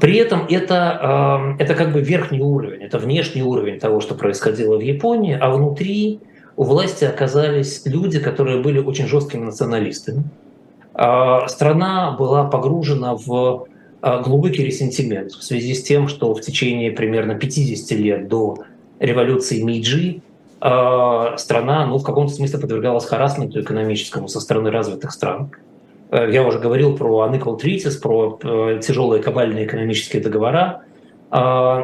[0.00, 4.80] При этом это, это как бы верхний уровень, это внешний уровень того, что происходило в
[4.80, 6.20] Японии, а внутри
[6.56, 10.24] у власти оказались люди, которые были очень жесткими националистами.
[10.94, 13.66] А, страна была погружена в
[14.00, 18.56] а, глубокий ресентимент в связи с тем, что в течение примерно 50 лет до
[18.98, 20.22] революции Миджи
[20.62, 25.50] страна ну, в каком-то смысле подвергалась харасменту экономическому со стороны развитых стран.
[26.12, 30.82] Я уже говорил про unequal treaties, про э, тяжелые кабальные экономические договора,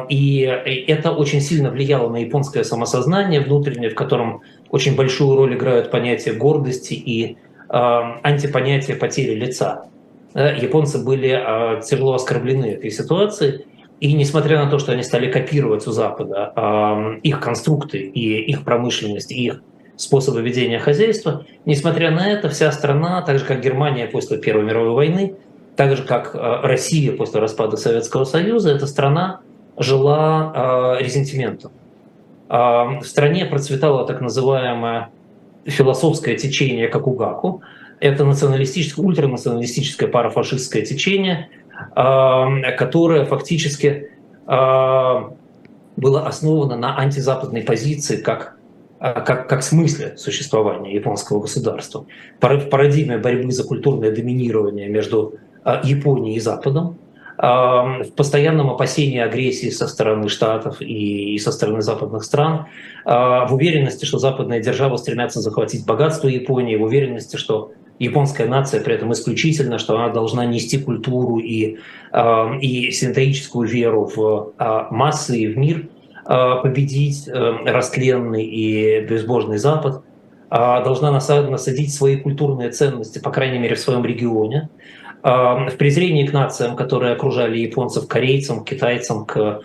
[0.09, 5.89] и это очень сильно влияло на японское самосознание внутреннее, в котором очень большую роль играют
[5.89, 9.87] понятия гордости и антипонятия потери лица.
[10.35, 13.65] Японцы были тяжело оскорблены этой ситуацией,
[13.99, 19.31] и несмотря на то, что они стали копировать у Запада их конструкты и их промышленность,
[19.31, 19.61] и их
[19.97, 24.91] способы ведения хозяйства, несмотря на это, вся страна, так же как Германия после Первой мировой
[24.91, 25.35] войны,
[25.75, 29.41] так же как Россия после распада Советского Союза, эта страна
[29.77, 31.71] жила резентиментом.
[32.47, 35.09] В стране процветало так называемое
[35.65, 37.61] философское течение Какугаку.
[37.99, 41.49] Это националистическое, ультранационалистическое парафашистское течение,
[41.95, 44.09] которое фактически
[44.45, 48.55] было основано на антизападной позиции как
[48.99, 52.05] как, как смысле существования японского государства.
[52.41, 55.35] Парадигме борьбы за культурное доминирование между
[55.83, 56.97] Японией и Западом,
[57.41, 62.65] в постоянном опасении агрессии со стороны Штатов и со стороны западных стран,
[63.05, 68.81] а, в уверенности, что западные державы стремятся захватить богатство Японии, в уверенности, что японская нация
[68.81, 71.77] при этом исключительно, что она должна нести культуру и,
[72.11, 75.87] а, и синтеическую веру в а, массы и в мир,
[76.25, 77.31] победить э,
[77.65, 80.03] растленный и безбожный Запад,
[80.51, 84.69] должна насадить свои культурные ценности, по крайней мере, в своем регионе,
[85.23, 89.61] в презрении к нациям, которые окружали японцев, корейцам, китайцам, к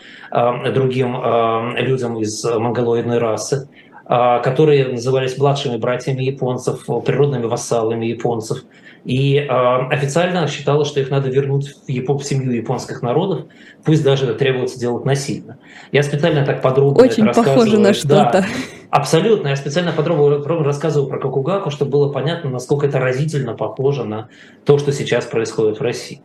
[0.74, 3.68] другим людям из монголоидной расы,
[4.06, 8.64] которые назывались младшими братьями японцев, природными вассалами японцев.
[9.04, 13.42] И э, официально считалось, что их надо вернуть в, Япон, в семью японских народов,
[13.84, 15.58] пусть даже это требуется делать насильно.
[15.92, 18.30] Я специально так подробно Очень это похоже на что-то.
[18.32, 18.46] Да,
[18.88, 19.48] абсолютно.
[19.48, 24.28] Я специально подробно, подробно рассказываю про Какугаку, чтобы было понятно, насколько это разительно похоже на
[24.64, 26.22] то, что сейчас происходит в России.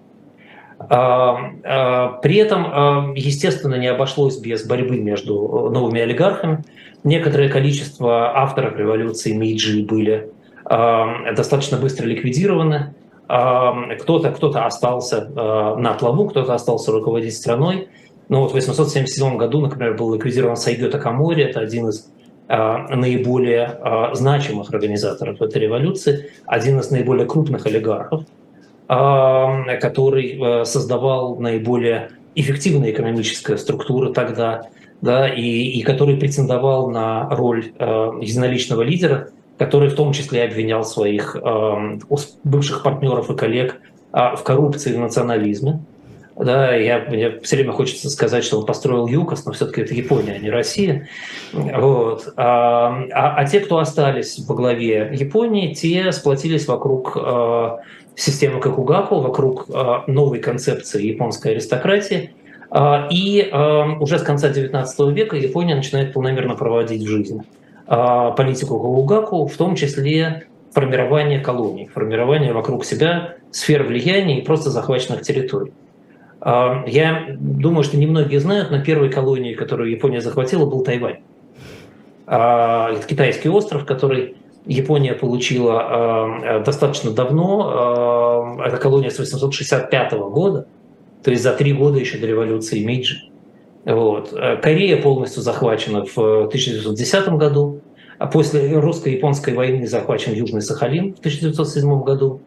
[0.88, 6.64] При этом, естественно, не обошлось без борьбы между новыми олигархами.
[7.04, 10.32] Некоторое количество авторов революции Мейджи были
[10.66, 12.93] достаточно быстро ликвидированы.
[13.26, 15.26] Кто-то кто остался
[15.78, 17.88] на плаву, кто-то остался руководить страной.
[18.28, 22.12] Но вот в 877 году, например, был ликвидирован Сайгё Такамори, это один из
[22.47, 23.80] наиболее
[24.14, 28.24] значимых организаторов этой революции, один из наиболее крупных олигархов,
[28.88, 34.64] который э, создавал наиболее эффективные экономические структуры тогда,
[35.02, 40.84] да, и, и который претендовал на роль э, единоличного лидера, который в том числе обвинял
[40.84, 42.00] своих э,
[42.43, 43.82] бывших партнеров и коллег
[44.14, 45.80] э, в коррупции и национализме.
[46.39, 50.36] Да, я, мне все время хочется сказать, что он построил ЮКОС, но все-таки это Япония,
[50.36, 51.10] а не Россия.
[51.52, 52.32] Вот.
[52.38, 57.70] А, а, а те, кто остались во главе Японии, те сплотились вокруг э,
[58.16, 62.32] системы Какугаку, вокруг э, новой концепции японской аристократии.
[62.72, 67.43] Э, и э, уже с конца XIX века Япония начинает полномерно проводить в жизнь
[67.91, 74.70] а, политику Гаугаку, в том числе формирование колоний, формирование вокруг себя сфер влияния и просто
[74.70, 75.74] захваченных территорий.
[76.39, 81.22] А, я думаю, что немногие знают, но первой колонией, которую Япония захватила, был Тайвань.
[82.28, 88.59] А, это китайский остров, который Япония получила достаточно давно.
[88.63, 90.67] Это колония с 865 года,
[91.24, 93.30] то есть за три года еще до революции Мейджи.
[93.86, 94.34] Вот.
[94.34, 97.82] Э, Корея полностью захвачена в 1910 году,
[98.17, 102.41] а после русско-японской войны захвачен Южный Сахалин в 1907 году.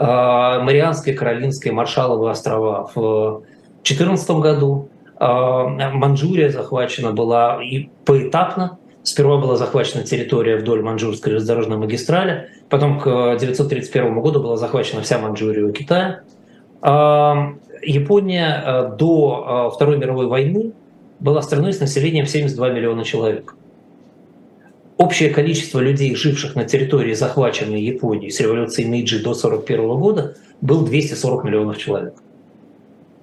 [0.00, 3.42] А, Марианские, Каролинские, Маршаловы острова в
[3.82, 4.88] 2014 году.
[5.16, 8.78] А, Манчжурия захвачена была и поэтапно.
[9.02, 15.18] Сперва была захвачена территория вдоль Манчжурской железнодорожной магистрали, потом к 1931 году была захвачена вся
[15.18, 16.20] Манчжурия у Китая.
[16.82, 20.72] Япония э, до э, Второй мировой войны
[21.20, 23.54] была страной с населением 72 миллиона человек.
[24.96, 30.84] Общее количество людей, живших на территории захваченной Японии с революцией Мейджи до 1941 года, был
[30.84, 32.14] 240 миллионов человек.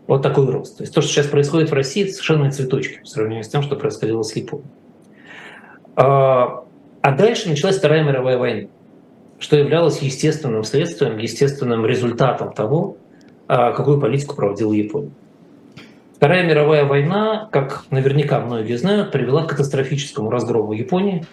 [0.08, 0.78] Вот такой рост.
[0.78, 3.62] То есть то, что сейчас происходит в России, это совершенно цветочки по сравнению с тем,
[3.64, 4.70] что происходило с Японией.
[5.96, 6.64] А,
[7.02, 8.68] а дальше началась Вторая мировая война,
[9.40, 12.98] что являлось естественным следствием, естественным результатом того,
[13.48, 15.12] какую политику проводила Япония.
[16.16, 21.26] Вторая мировая война, как наверняка многие знают, привела к катастрофическому разгрому Японии.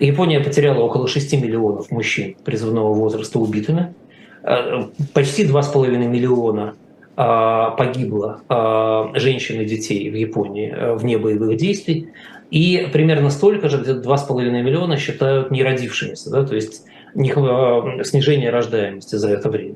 [0.00, 3.94] Япония потеряла около 6 миллионов мужчин призывного возраста убитыми.
[4.42, 6.74] Э, почти 2,5 миллиона
[7.20, 12.10] а, погибло а, женщин и детей в Японии вне боевых действий.
[12.52, 16.84] И примерно столько же, где-то 2,5 миллиона считают не родившимися, да, то есть
[17.14, 19.74] снижение рождаемости за это время.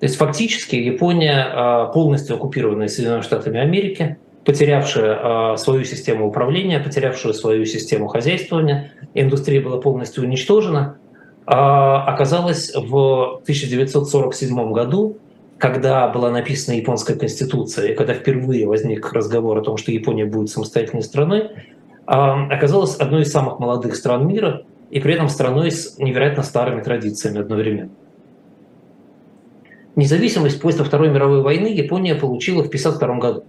[0.00, 7.32] То есть фактически Япония а, полностью оккупированная Соединенными Штатами Америки, потерявшая свою систему управления, потерявшая
[7.32, 10.96] свою систему хозяйствования, индустрия была полностью уничтожена,
[11.44, 15.18] оказалась в 1947 году
[15.58, 20.50] когда была написана японская конституция, и когда впервые возник разговор о том, что Япония будет
[20.50, 21.50] самостоятельной страной,
[22.06, 27.40] оказалась одной из самых молодых стран мира и при этом страной с невероятно старыми традициями
[27.40, 27.90] одновременно.
[29.98, 33.44] Независимость после Второй мировой войны Япония получила в 1952 году.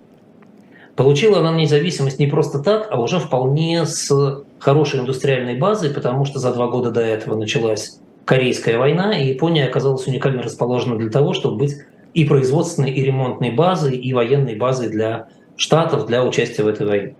[0.96, 4.10] Получила она независимость не просто так, а уже вполне с
[4.58, 9.66] хорошей индустриальной базой, потому что за два года до этого началась Корейская война, и Япония
[9.66, 11.76] оказалась уникально расположена для того, чтобы быть
[12.16, 17.16] и производственной, и ремонтной базой, и военной базой для Штатов для участия в этой войне.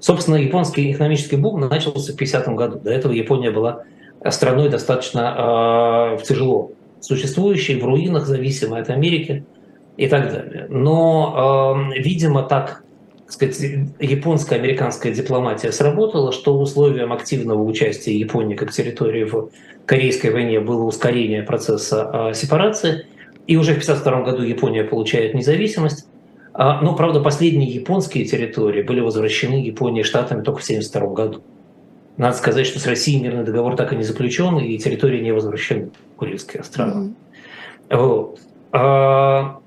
[0.00, 2.78] Собственно, японский экономический бум начался в 50-м году.
[2.78, 3.82] До этого Япония была
[4.30, 6.72] страной достаточно э, тяжело
[7.04, 9.44] существующей, в руинах, зависимой от Америки
[9.96, 10.66] и так далее.
[10.70, 12.82] Но, э, видимо, так
[13.28, 13.58] сказать,
[13.98, 19.50] японско-американская дипломатия сработала, что условием активного участия Японии как территории в
[19.86, 23.06] Корейской войне было ускорение процесса э, сепарации–
[23.46, 26.06] и уже в 1952 году Япония получает независимость.
[26.54, 31.42] А, но, правда, последние японские территории были возвращены Японии штатами только в 1972 году.
[32.16, 35.90] Надо сказать, что с Россией мирный договор так и не заключен, и территории не возвращены,
[36.16, 36.90] Курильские острова.
[36.90, 37.96] Mm-hmm.
[37.96, 38.40] Вот.
[38.72, 39.60] А,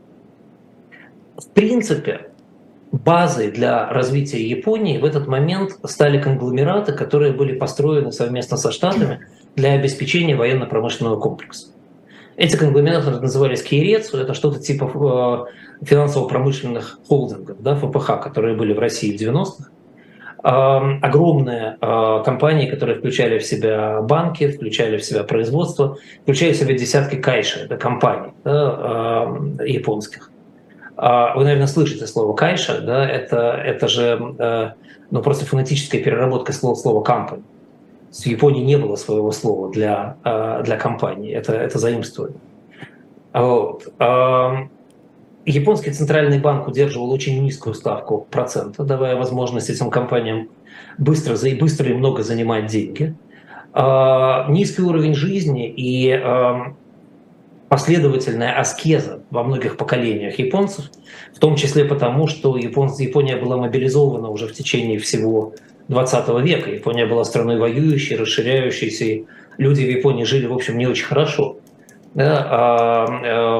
[1.37, 2.29] в принципе,
[2.91, 9.27] базой для развития Японии в этот момент стали конгломераты, которые были построены совместно со Штатами
[9.55, 11.67] для обеспечения военно-промышленного комплекса.
[12.37, 15.47] Эти конгломераты назывались Кейрецу, это что-то типа
[15.81, 19.69] э, финансово-промышленных холдингов, да, ФПХ, которые были в России в 90-х.
[20.47, 26.73] Огромные э, компании, которые включали в себя банки, включали в себя производство, включали в себя
[26.75, 29.27] десятки кайши, это компаний да,
[29.65, 30.29] японских.
[30.97, 34.69] А вы, наверное, слышите слово кайша, да, это, это же э,
[35.09, 37.41] ну, просто фонетическая переработка слова, слова company
[38.23, 42.39] в Японии не было своего слова для, а, для компании, это, это заимствование.
[43.33, 43.87] Вот.
[45.45, 50.49] Японский центральный банк удерживал очень низкую ставку процента, давая возможность этим компаниям
[50.97, 53.15] быстро, быстро и много занимать деньги.
[53.73, 56.19] А, низкий уровень жизни и
[57.69, 60.89] последовательная аскеза во многих поколениях японцев,
[61.33, 65.53] в том числе потому, что Япония была мобилизована уже в течение всего
[65.89, 66.71] 20 века.
[66.71, 69.25] Япония была страной воюющей, расширяющейся, и
[69.57, 71.54] люди в Японии жили, в общем, не очень хорошо.
[72.15, 73.57] Да, а, а,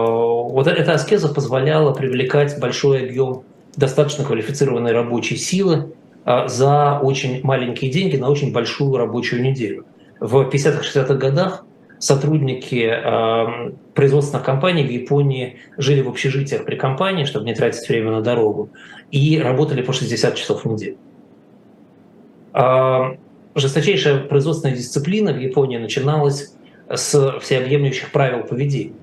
[0.50, 3.44] вот эта аскеза позволяла привлекать большой объем
[3.76, 5.94] достаточно квалифицированной рабочей силы
[6.24, 9.86] а, за очень маленькие деньги на очень большую рабочую неделю.
[10.22, 11.66] В 50-60-х годах
[12.00, 18.12] сотрудники э, производственных компаний в Японии жили в общежитиях при компании, чтобы не тратить время
[18.12, 18.70] на дорогу,
[19.12, 20.98] и работали по 60 часов в неделю.
[22.54, 23.18] А,
[23.56, 26.56] жесточайшая производственная дисциплина в Японии начиналась
[26.90, 28.94] с всеобъемлющих правил поведения.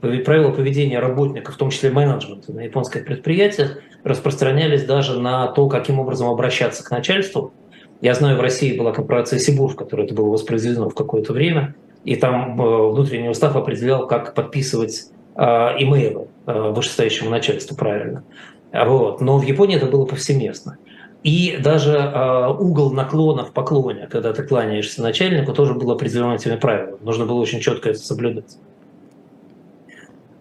[0.00, 6.00] Правила поведения работников, в том числе менеджмента на японских предприятиях, распространялись даже на то, каким
[6.00, 7.52] образом обращаться к начальству.
[8.00, 11.76] Я знаю, в России была корпорация Сибур, в которой это было воспроизведено в какое-то время,
[12.04, 15.04] и там э, внутренний устав определял, как подписывать
[15.36, 18.24] э, имейлы э, вышестоящему начальству правильно.
[18.72, 19.20] Вот.
[19.20, 20.78] Но в Японии это было повсеместно.
[21.22, 26.56] И даже э, угол наклона в поклоне, когда ты кланяешься начальнику, тоже был определен этими
[26.56, 26.98] правилами.
[27.00, 28.56] Нужно было очень четко это соблюдать.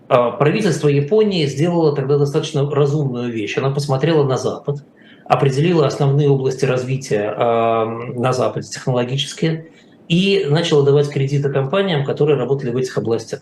[0.09, 3.57] Э, правительство Японии сделало тогда достаточно разумную вещь.
[3.59, 4.83] Она посмотрела на Запад,
[5.25, 7.85] определила основные области развития э,
[8.17, 9.67] на Западе, технологические,
[10.07, 13.41] и начала давать кредиты компаниям, которые работали в этих областях.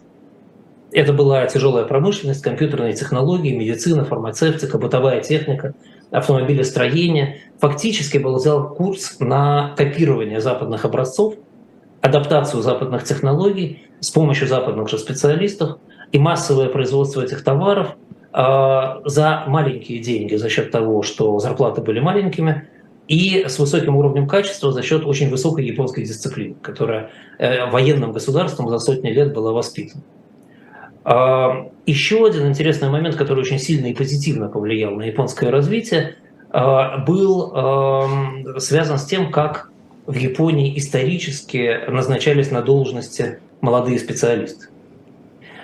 [0.91, 5.73] Это была тяжелая промышленность, компьютерные технологии, медицина, фармацевтика, бытовая техника–
[6.11, 11.35] автомобилестроения, фактически был взял курс на копирование западных образцов,
[12.01, 15.77] адаптацию западных технологий с помощью западных же специалистов
[16.11, 17.95] и массовое производство этих товаров
[18.33, 22.67] э, за маленькие деньги за счет того, что зарплаты были маленькими,
[23.07, 28.69] и с высоким уровнем качества за счет очень высокой японской дисциплины, которая э, военным государством
[28.69, 30.03] за сотни лет была воспитана.
[31.85, 36.17] Еще один интересный момент, который очень сильно и позитивно повлиял на японское развитие,
[36.51, 39.71] а, был связан с тем, как
[40.09, 44.67] в Японии исторически назначались на должности молодые специалисты.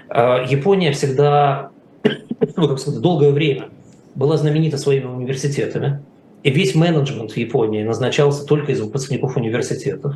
[0.08, 1.72] А, Япония всегда,
[2.56, 3.70] ну, как сказать, долгое время
[4.14, 6.04] была знаменита своими университетами,
[6.44, 10.16] и весь менеджмент в Японии назначался только из выпускников университетов.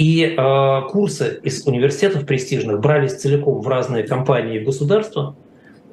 [0.00, 5.36] И э, курсы из университетов престижных брались целиком в разные компании и государства.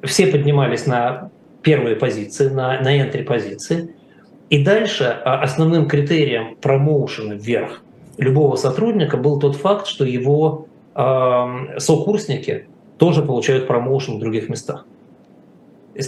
[0.02, 1.30] Все поднимались на
[1.60, 3.94] первые позиции, на, на entry-позиции.
[4.48, 7.82] И дальше а, основным критерием промоушена вверх
[8.16, 14.86] любого сотрудника был тот факт, что его э, сокурсники тоже получают промоушен в других местах.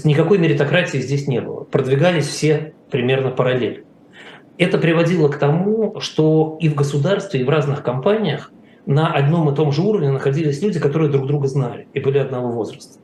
[0.04, 1.64] Никакой меритократии здесь не было.
[1.64, 3.84] Продвигались все примерно параллельно.
[4.60, 8.52] Это приводило к тому, что и в государстве, и в разных компаниях
[8.84, 12.52] на одном и том же уровне находились люди, которые друг друга знали и были одного
[12.52, 12.98] возраста.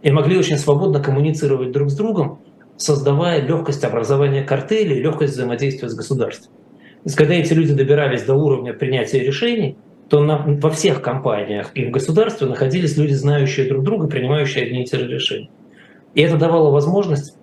[0.00, 2.38] И могли очень свободно коммуницировать друг с другом,
[2.78, 6.50] создавая легкость образования картелей, легкость взаимодействия с государством.
[6.70, 9.76] То есть, когда эти люди добирались до уровня принятия решений,
[10.08, 14.84] то на, во всех компаниях и в государстве находились люди, знающие друг друга, принимающие одни
[14.84, 15.50] и те же решения.
[16.14, 17.36] И это давало возможность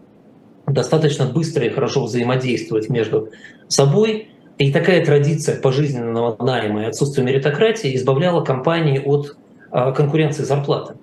[0.73, 3.29] достаточно быстро и хорошо взаимодействовать между
[3.67, 4.29] собой.
[4.57, 9.37] И такая традиция пожизненного найма и отсутствия меритократии избавляла компании от
[9.71, 10.95] а, конкуренции зарплаты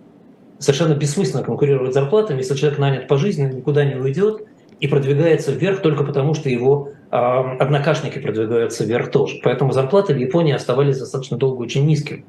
[0.58, 4.42] совершенно бессмысленно конкурировать зарплатами, если человек нанят пожизненно, никуда не уйдет
[4.80, 9.36] и продвигается вверх только потому, что его э, однокашники продвигаются вверх тоже.
[9.42, 12.24] Поэтому зарплаты в Японии оставались достаточно долго очень низкими.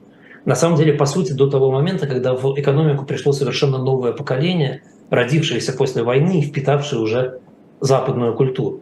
[0.46, 4.82] На самом деле, по сути, до того момента, когда в экономику пришло совершенно новое поколение,
[5.10, 7.40] родившееся после войны и впитавшее уже
[7.80, 8.82] западную культуру.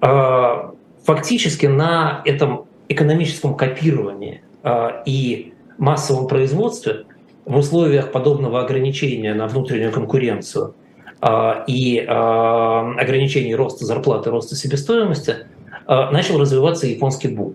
[0.00, 0.70] Э,
[1.04, 7.04] фактически на этом экономическом копировании э, и массовом производстве
[7.44, 10.74] в условиях подобного ограничения на внутреннюю конкуренцию
[11.20, 15.46] а, и а, ограничений роста зарплаты, роста себестоимости,
[15.86, 17.54] а, начал развиваться японский бум.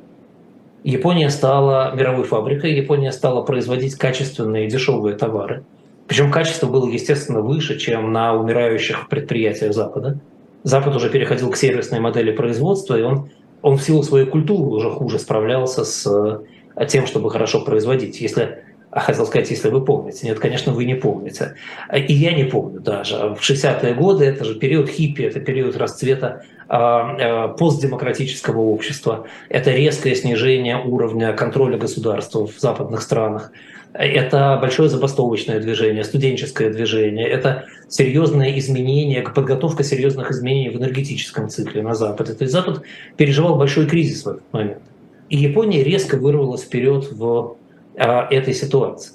[0.83, 5.63] Япония стала мировой фабрикой, Япония стала производить качественные дешевые товары.
[6.07, 10.19] Причем качество было, естественно, выше, чем на умирающих предприятиях Запада.
[10.63, 13.29] Запад уже переходил к сервисной модели производства, и он,
[13.61, 16.41] он в силу своей культуры уже хуже справлялся с
[16.87, 18.21] тем, чтобы хорошо производить.
[18.21, 20.25] Если а хотел сказать, если вы помните.
[20.25, 21.55] Нет, конечно, вы не помните.
[21.93, 23.35] И я не помню даже.
[23.35, 29.27] В 60-е годы это же период хиппи, это период расцвета э, постдемократического общества.
[29.49, 33.51] Это резкое снижение уровня контроля государства в западных странах.
[33.97, 37.27] Это большое забастовочное движение, студенческое движение.
[37.27, 42.33] Это серьезные изменения, подготовка серьезных изменений в энергетическом цикле на Западе.
[42.33, 42.83] То есть Запад
[43.15, 44.83] переживал большой кризис в этот момент.
[45.29, 47.57] И Япония резко вырвалась вперед в
[47.97, 49.13] а, этой ситуации.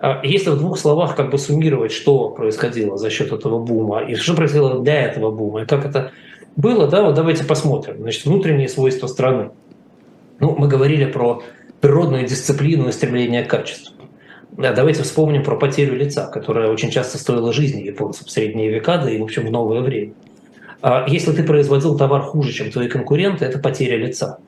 [0.00, 4.16] А, если в двух словах как бы суммировать, что происходило за счет этого бума и
[4.16, 6.10] что происходило для этого бума, и как это
[6.56, 7.98] было, да, вот давайте посмотрим.
[7.98, 9.50] Значит, внутренние свойства страны.
[10.40, 11.42] Ну, мы говорили про
[11.80, 13.95] природную дисциплину и стремление к качеству.
[14.56, 18.98] Да, давайте вспомним про потерю лица, которая очень часто стоила жизни японцев в средние века,
[18.98, 20.12] да и, в общем, в новое время.
[20.80, 24.38] А если ты производил товар хуже, чем твои конкуренты, это потеря лица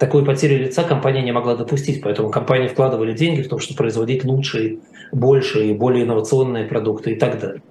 [0.00, 4.24] такой потери лица компания не могла допустить, поэтому компании вкладывали деньги в то, чтобы производить
[4.24, 4.78] лучшие,
[5.12, 7.62] большие, более инновационные продукты и так далее.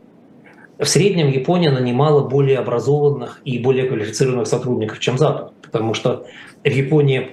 [0.78, 6.28] В среднем Япония нанимала более образованных и более квалифицированных сотрудников, чем Запад, потому что
[6.64, 7.32] в Японии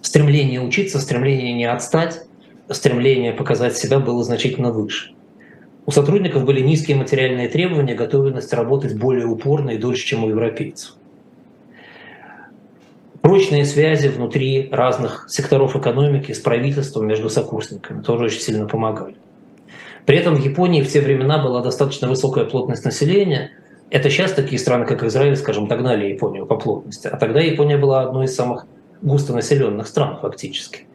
[0.00, 2.22] стремление учиться, стремление не отстать,
[2.70, 5.12] стремление показать себя было значительно выше.
[5.86, 10.96] У сотрудников были низкие материальные требования, готовность работать более упорно и дольше, чем у европейцев
[13.26, 19.16] прочные связи внутри разных секторов экономики с правительством между сокурсниками тоже очень сильно помогали.
[20.04, 23.50] При этом в Японии в те времена была достаточно высокая плотность населения.
[23.90, 27.08] Это сейчас такие страны, как Израиль, скажем, догнали Японию по плотности.
[27.08, 28.64] А тогда Япония была одной из самых
[29.02, 30.86] густонаселенных стран фактически.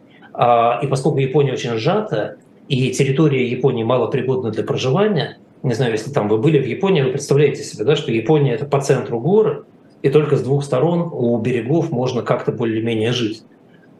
[0.43, 2.37] А, и поскольку Япония очень сжата,
[2.67, 7.03] и территория Японии мало пригодна для проживания, не знаю, если там вы были в Японии,
[7.03, 9.65] вы представляете себе, да, что Япония это по центру горы,
[10.01, 13.43] и только с двух сторон у берегов можно как-то более-менее жить.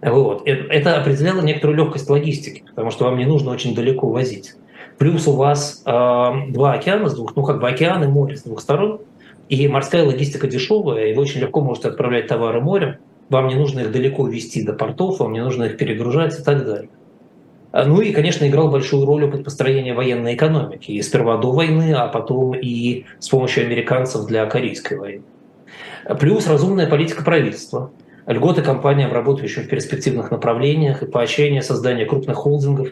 [0.01, 0.47] Вот.
[0.47, 4.55] Э, это определяло некоторую легкость логистики, потому что вам не нужно очень далеко возить.
[4.97, 8.41] Плюс у вас э, два океана с двух, ну как бы океан и море с
[8.41, 9.01] двух сторон,
[9.47, 12.95] и морская логистика дешевая, и вы очень легко можете отправлять товары морем,
[13.31, 16.65] вам не нужно их далеко везти до портов, вам не нужно их перегружать и так
[16.65, 16.89] далее.
[17.71, 20.91] А, ну и, конечно, играл большую роль опыт построения военной экономики.
[20.91, 25.23] И сперва до войны, а потом и с помощью американцев для Корейской войны.
[26.19, 27.91] Плюс разумная политика правительства,
[28.27, 32.89] льготы компаниям, работающим в перспективных направлениях, и поощрение создания крупных холдингов,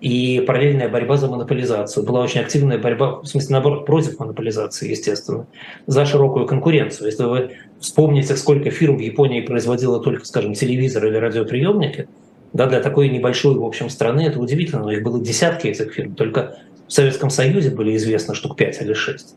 [0.00, 2.04] и параллельная борьба за монополизацию.
[2.04, 5.46] Была очень активная борьба, в смысле, наоборот, против монополизации, естественно,
[5.86, 7.06] за широкую конкуренцию.
[7.06, 7.50] Если вы
[7.80, 12.08] вспомните, сколько фирм в Японии производило только, скажем, телевизор или радиоприемники,
[12.52, 16.14] да, для такой небольшой, в общем, страны это удивительно, но их было десятки этих фирм.
[16.14, 19.34] Только в Советском Союзе были известны штук 5 или 6.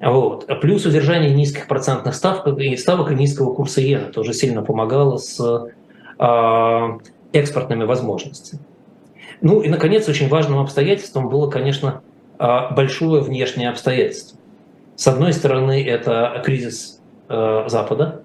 [0.00, 0.46] Вот.
[0.60, 5.70] Плюс удержание низких процентных ставок и ставок и низкого курса иены тоже сильно помогало с
[6.18, 6.98] э,
[7.32, 8.62] экспортными возможностями.
[9.40, 12.02] Ну и, наконец, очень важным обстоятельством было, конечно,
[12.38, 14.38] а, большое внешнее обстоятельство.
[14.96, 16.99] С одной стороны, это кризис
[17.30, 18.22] э, Запада,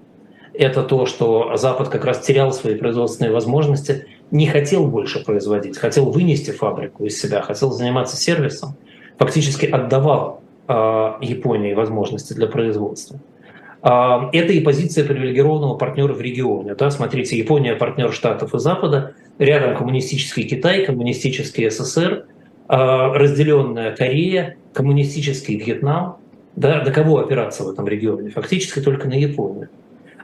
[0.53, 6.11] это то, что Запад как раз терял свои производственные возможности, не хотел больше производить, хотел
[6.11, 8.75] вынести фабрику из себя, хотел заниматься сервисом,
[9.17, 10.73] фактически отдавал э,
[11.21, 13.19] Японии возможности для производства.
[13.83, 16.75] Э, это и позиция привилегированного партнера в регионе.
[16.75, 16.89] Да?
[16.89, 22.25] Смотрите, Япония партнер Штатов и Запада, рядом коммунистический Китай, коммунистический СССР,
[22.67, 26.17] разделенная Корея, коммунистический Вьетнам.
[26.55, 26.81] Да?
[26.81, 28.29] До кого опираться в этом регионе?
[28.29, 29.69] Фактически только на Японию.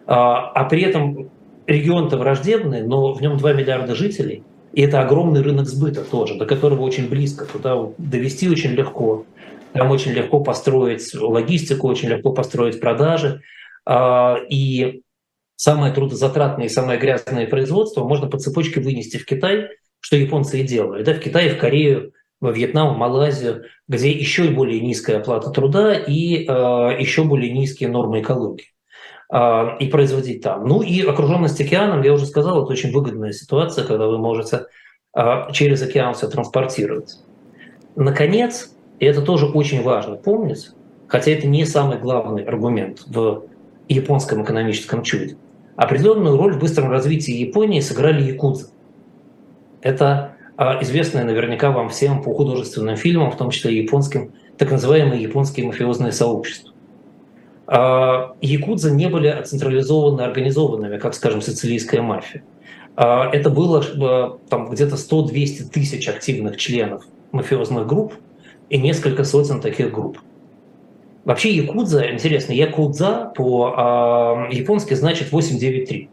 [0.05, 1.29] А, а при этом
[1.67, 6.45] регион-то враждебный, но в нем 2 миллиарда жителей, и это огромный рынок сбыта тоже, до
[6.45, 9.25] которого очень близко, туда довести очень легко,
[9.73, 13.41] там очень легко построить логистику, очень легко построить продажи.
[13.85, 15.01] А, и
[15.55, 19.69] самое трудозатратное и самое грязное производство можно по цепочке вынести в Китай,
[19.99, 21.05] что японцы и делают.
[21.05, 25.93] Да, в Китае, в Корею, во Вьетнам, в Малайзию, где еще более низкая оплата труда
[25.93, 26.49] и э,
[26.99, 28.71] еще более низкие нормы экологии.
[29.33, 30.65] А, и производить там.
[30.65, 34.65] Ну и окруженность океаном, я уже сказал, это очень выгодная ситуация, когда вы можете
[35.13, 37.17] а, через океан все транспортировать.
[37.95, 40.71] Наконец, и это тоже очень важно помнить,
[41.07, 43.45] хотя это не самый главный аргумент в
[43.87, 45.37] японском экономическом чуде,
[45.77, 48.67] определенную роль в быстром развитии Японии сыграли якудзы.
[49.79, 55.19] Это а, известное наверняка вам всем по художественным фильмам, в том числе японским, так называемые
[55.19, 56.71] японские мафиозные сообщества.
[57.65, 62.43] А, якудзы не были централизованно организованными, как, скажем, сицилийская мафия.
[62.95, 68.13] А, это было там, где-то 100-200 тысяч активных членов мафиозных групп
[68.69, 70.19] и несколько сотен таких групп.
[71.25, 76.07] Вообще якудза, интересно, якудза по-японски значит 893.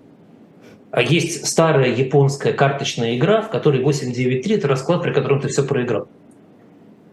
[0.91, 5.63] А есть старая японская карточная игра, в которой 893– это расклад, при котором ты все
[5.63, 6.09] проиграл.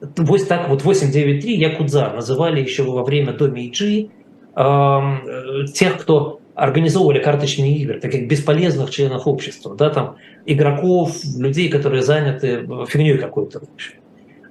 [0.01, 4.09] Вот так вот 893 якудза называли еще во время до Мейджи
[4.55, 10.15] Э, тех, кто организовывали карточные игры, таких бесполезных членов общества, да, там,
[10.45, 13.61] игроков, людей, которые заняты фигней какой-то.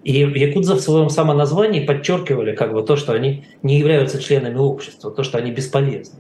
[0.03, 5.11] И якудза в своем самоназвании подчеркивали как бы то, что они не являются членами общества,
[5.11, 6.19] то, что они бесполезны.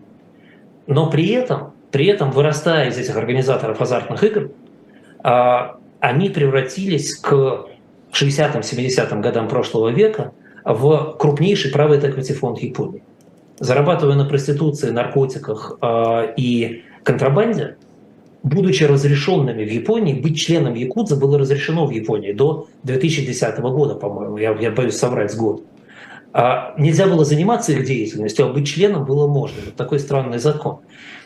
[0.87, 4.51] Но при этом, при этом вырастая из этих организаторов азартных игр,
[5.23, 7.67] а, они превратились к
[8.13, 10.33] 60-70-м годам прошлого века
[10.65, 13.05] в крупнейший правый equity фонд Японии
[13.61, 17.77] зарабатывая на проституции, наркотиках э, и контрабанде,
[18.43, 24.37] будучи разрешенными в Японии, быть членом Якудза было разрешено в Японии до 2010 года, по-моему,
[24.37, 25.65] я, я боюсь соврать с год.
[26.37, 29.57] А нельзя было заниматься их деятельностью, а быть членом было можно.
[29.65, 30.81] Вот такой странный закон.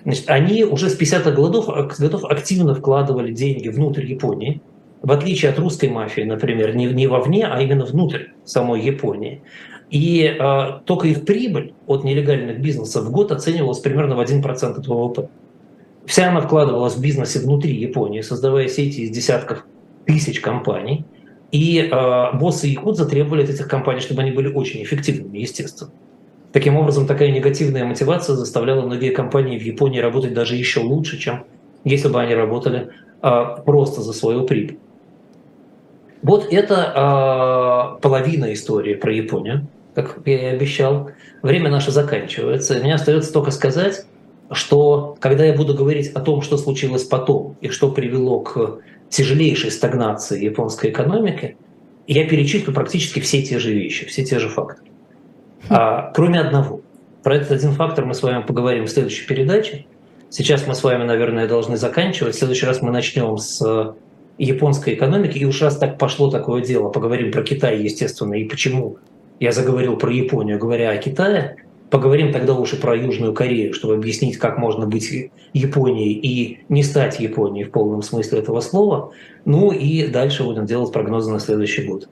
[0.04, 4.60] Значит, они уже с 50-х годов, годов активно вкладывали деньги внутрь Японии,
[5.00, 9.40] в отличие от русской мафии, например, не, не вовне, а именно внутрь самой Японии.
[9.88, 14.86] И э, только их прибыль от нелегальных бизнесов в год оценивалась примерно в 1% от
[14.86, 15.30] ВВП.
[16.04, 19.64] Вся она вкладывалась в бизнесе внутри Японии, создавая сети из десятков
[20.04, 21.06] тысяч компаний.
[21.50, 25.90] И э, боссы Якудза требовали от этих компаний, чтобы они были очень эффективными, естественно.
[26.52, 31.44] Таким образом, такая негативная мотивация заставляла многие компании в Японии работать даже еще лучше, чем
[31.84, 32.90] если бы они работали
[33.22, 34.78] э, просто за свою прибыль.
[36.22, 39.68] Вот это э, половина истории про Японию
[40.02, 41.10] как я и обещал.
[41.42, 42.78] Время наше заканчивается.
[42.78, 44.06] И мне остается только сказать,
[44.50, 48.78] что когда я буду говорить о том, что случилось потом и что привело к
[49.10, 51.56] тяжелейшей стагнации японской экономики,
[52.06, 54.88] я перечислю практически все те же вещи, все те же факторы.
[55.68, 56.80] А, кроме одного.
[57.22, 59.86] Про этот один фактор мы с вами поговорим в следующей передаче.
[60.30, 62.34] Сейчас мы с вами, наверное, должны заканчивать.
[62.34, 63.94] В следующий раз мы начнем с
[64.38, 65.38] японской экономики.
[65.38, 68.98] И уж раз так пошло такое дело, поговорим про Китай, естественно, и почему
[69.40, 71.56] я заговорил про Японию, говоря о Китае,
[71.90, 77.20] поговорим тогда и про Южную Корею, чтобы объяснить, как можно быть Японией и не стать
[77.20, 79.12] Японией в полном смысле этого слова.
[79.44, 82.08] Ну и дальше будем делать прогнозы на следующий год.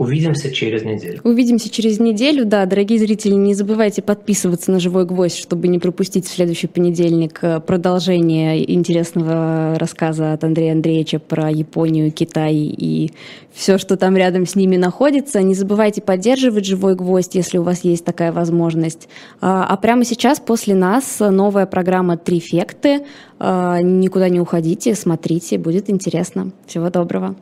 [0.00, 1.20] Увидимся через неделю.
[1.24, 2.46] Увидимся через неделю.
[2.46, 7.38] Да, дорогие зрители, не забывайте подписываться на «Живой гвоздь», чтобы не пропустить в следующий понедельник
[7.42, 13.12] э, продолжение интересного рассказа от Андрея Андреевича про Японию, Китай и
[13.52, 15.42] все, что там рядом с ними находится.
[15.42, 19.06] Не забывайте поддерживать «Живой гвоздь», если у вас есть такая возможность.
[19.42, 23.02] А, а прямо сейчас, после нас, новая программа «Трифекты».
[23.38, 26.52] А, никуда не уходите, смотрите, будет интересно.
[26.66, 27.36] Всего доброго.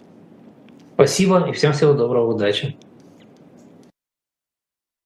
[0.99, 2.77] Спасибо и всем всего доброго, удачи.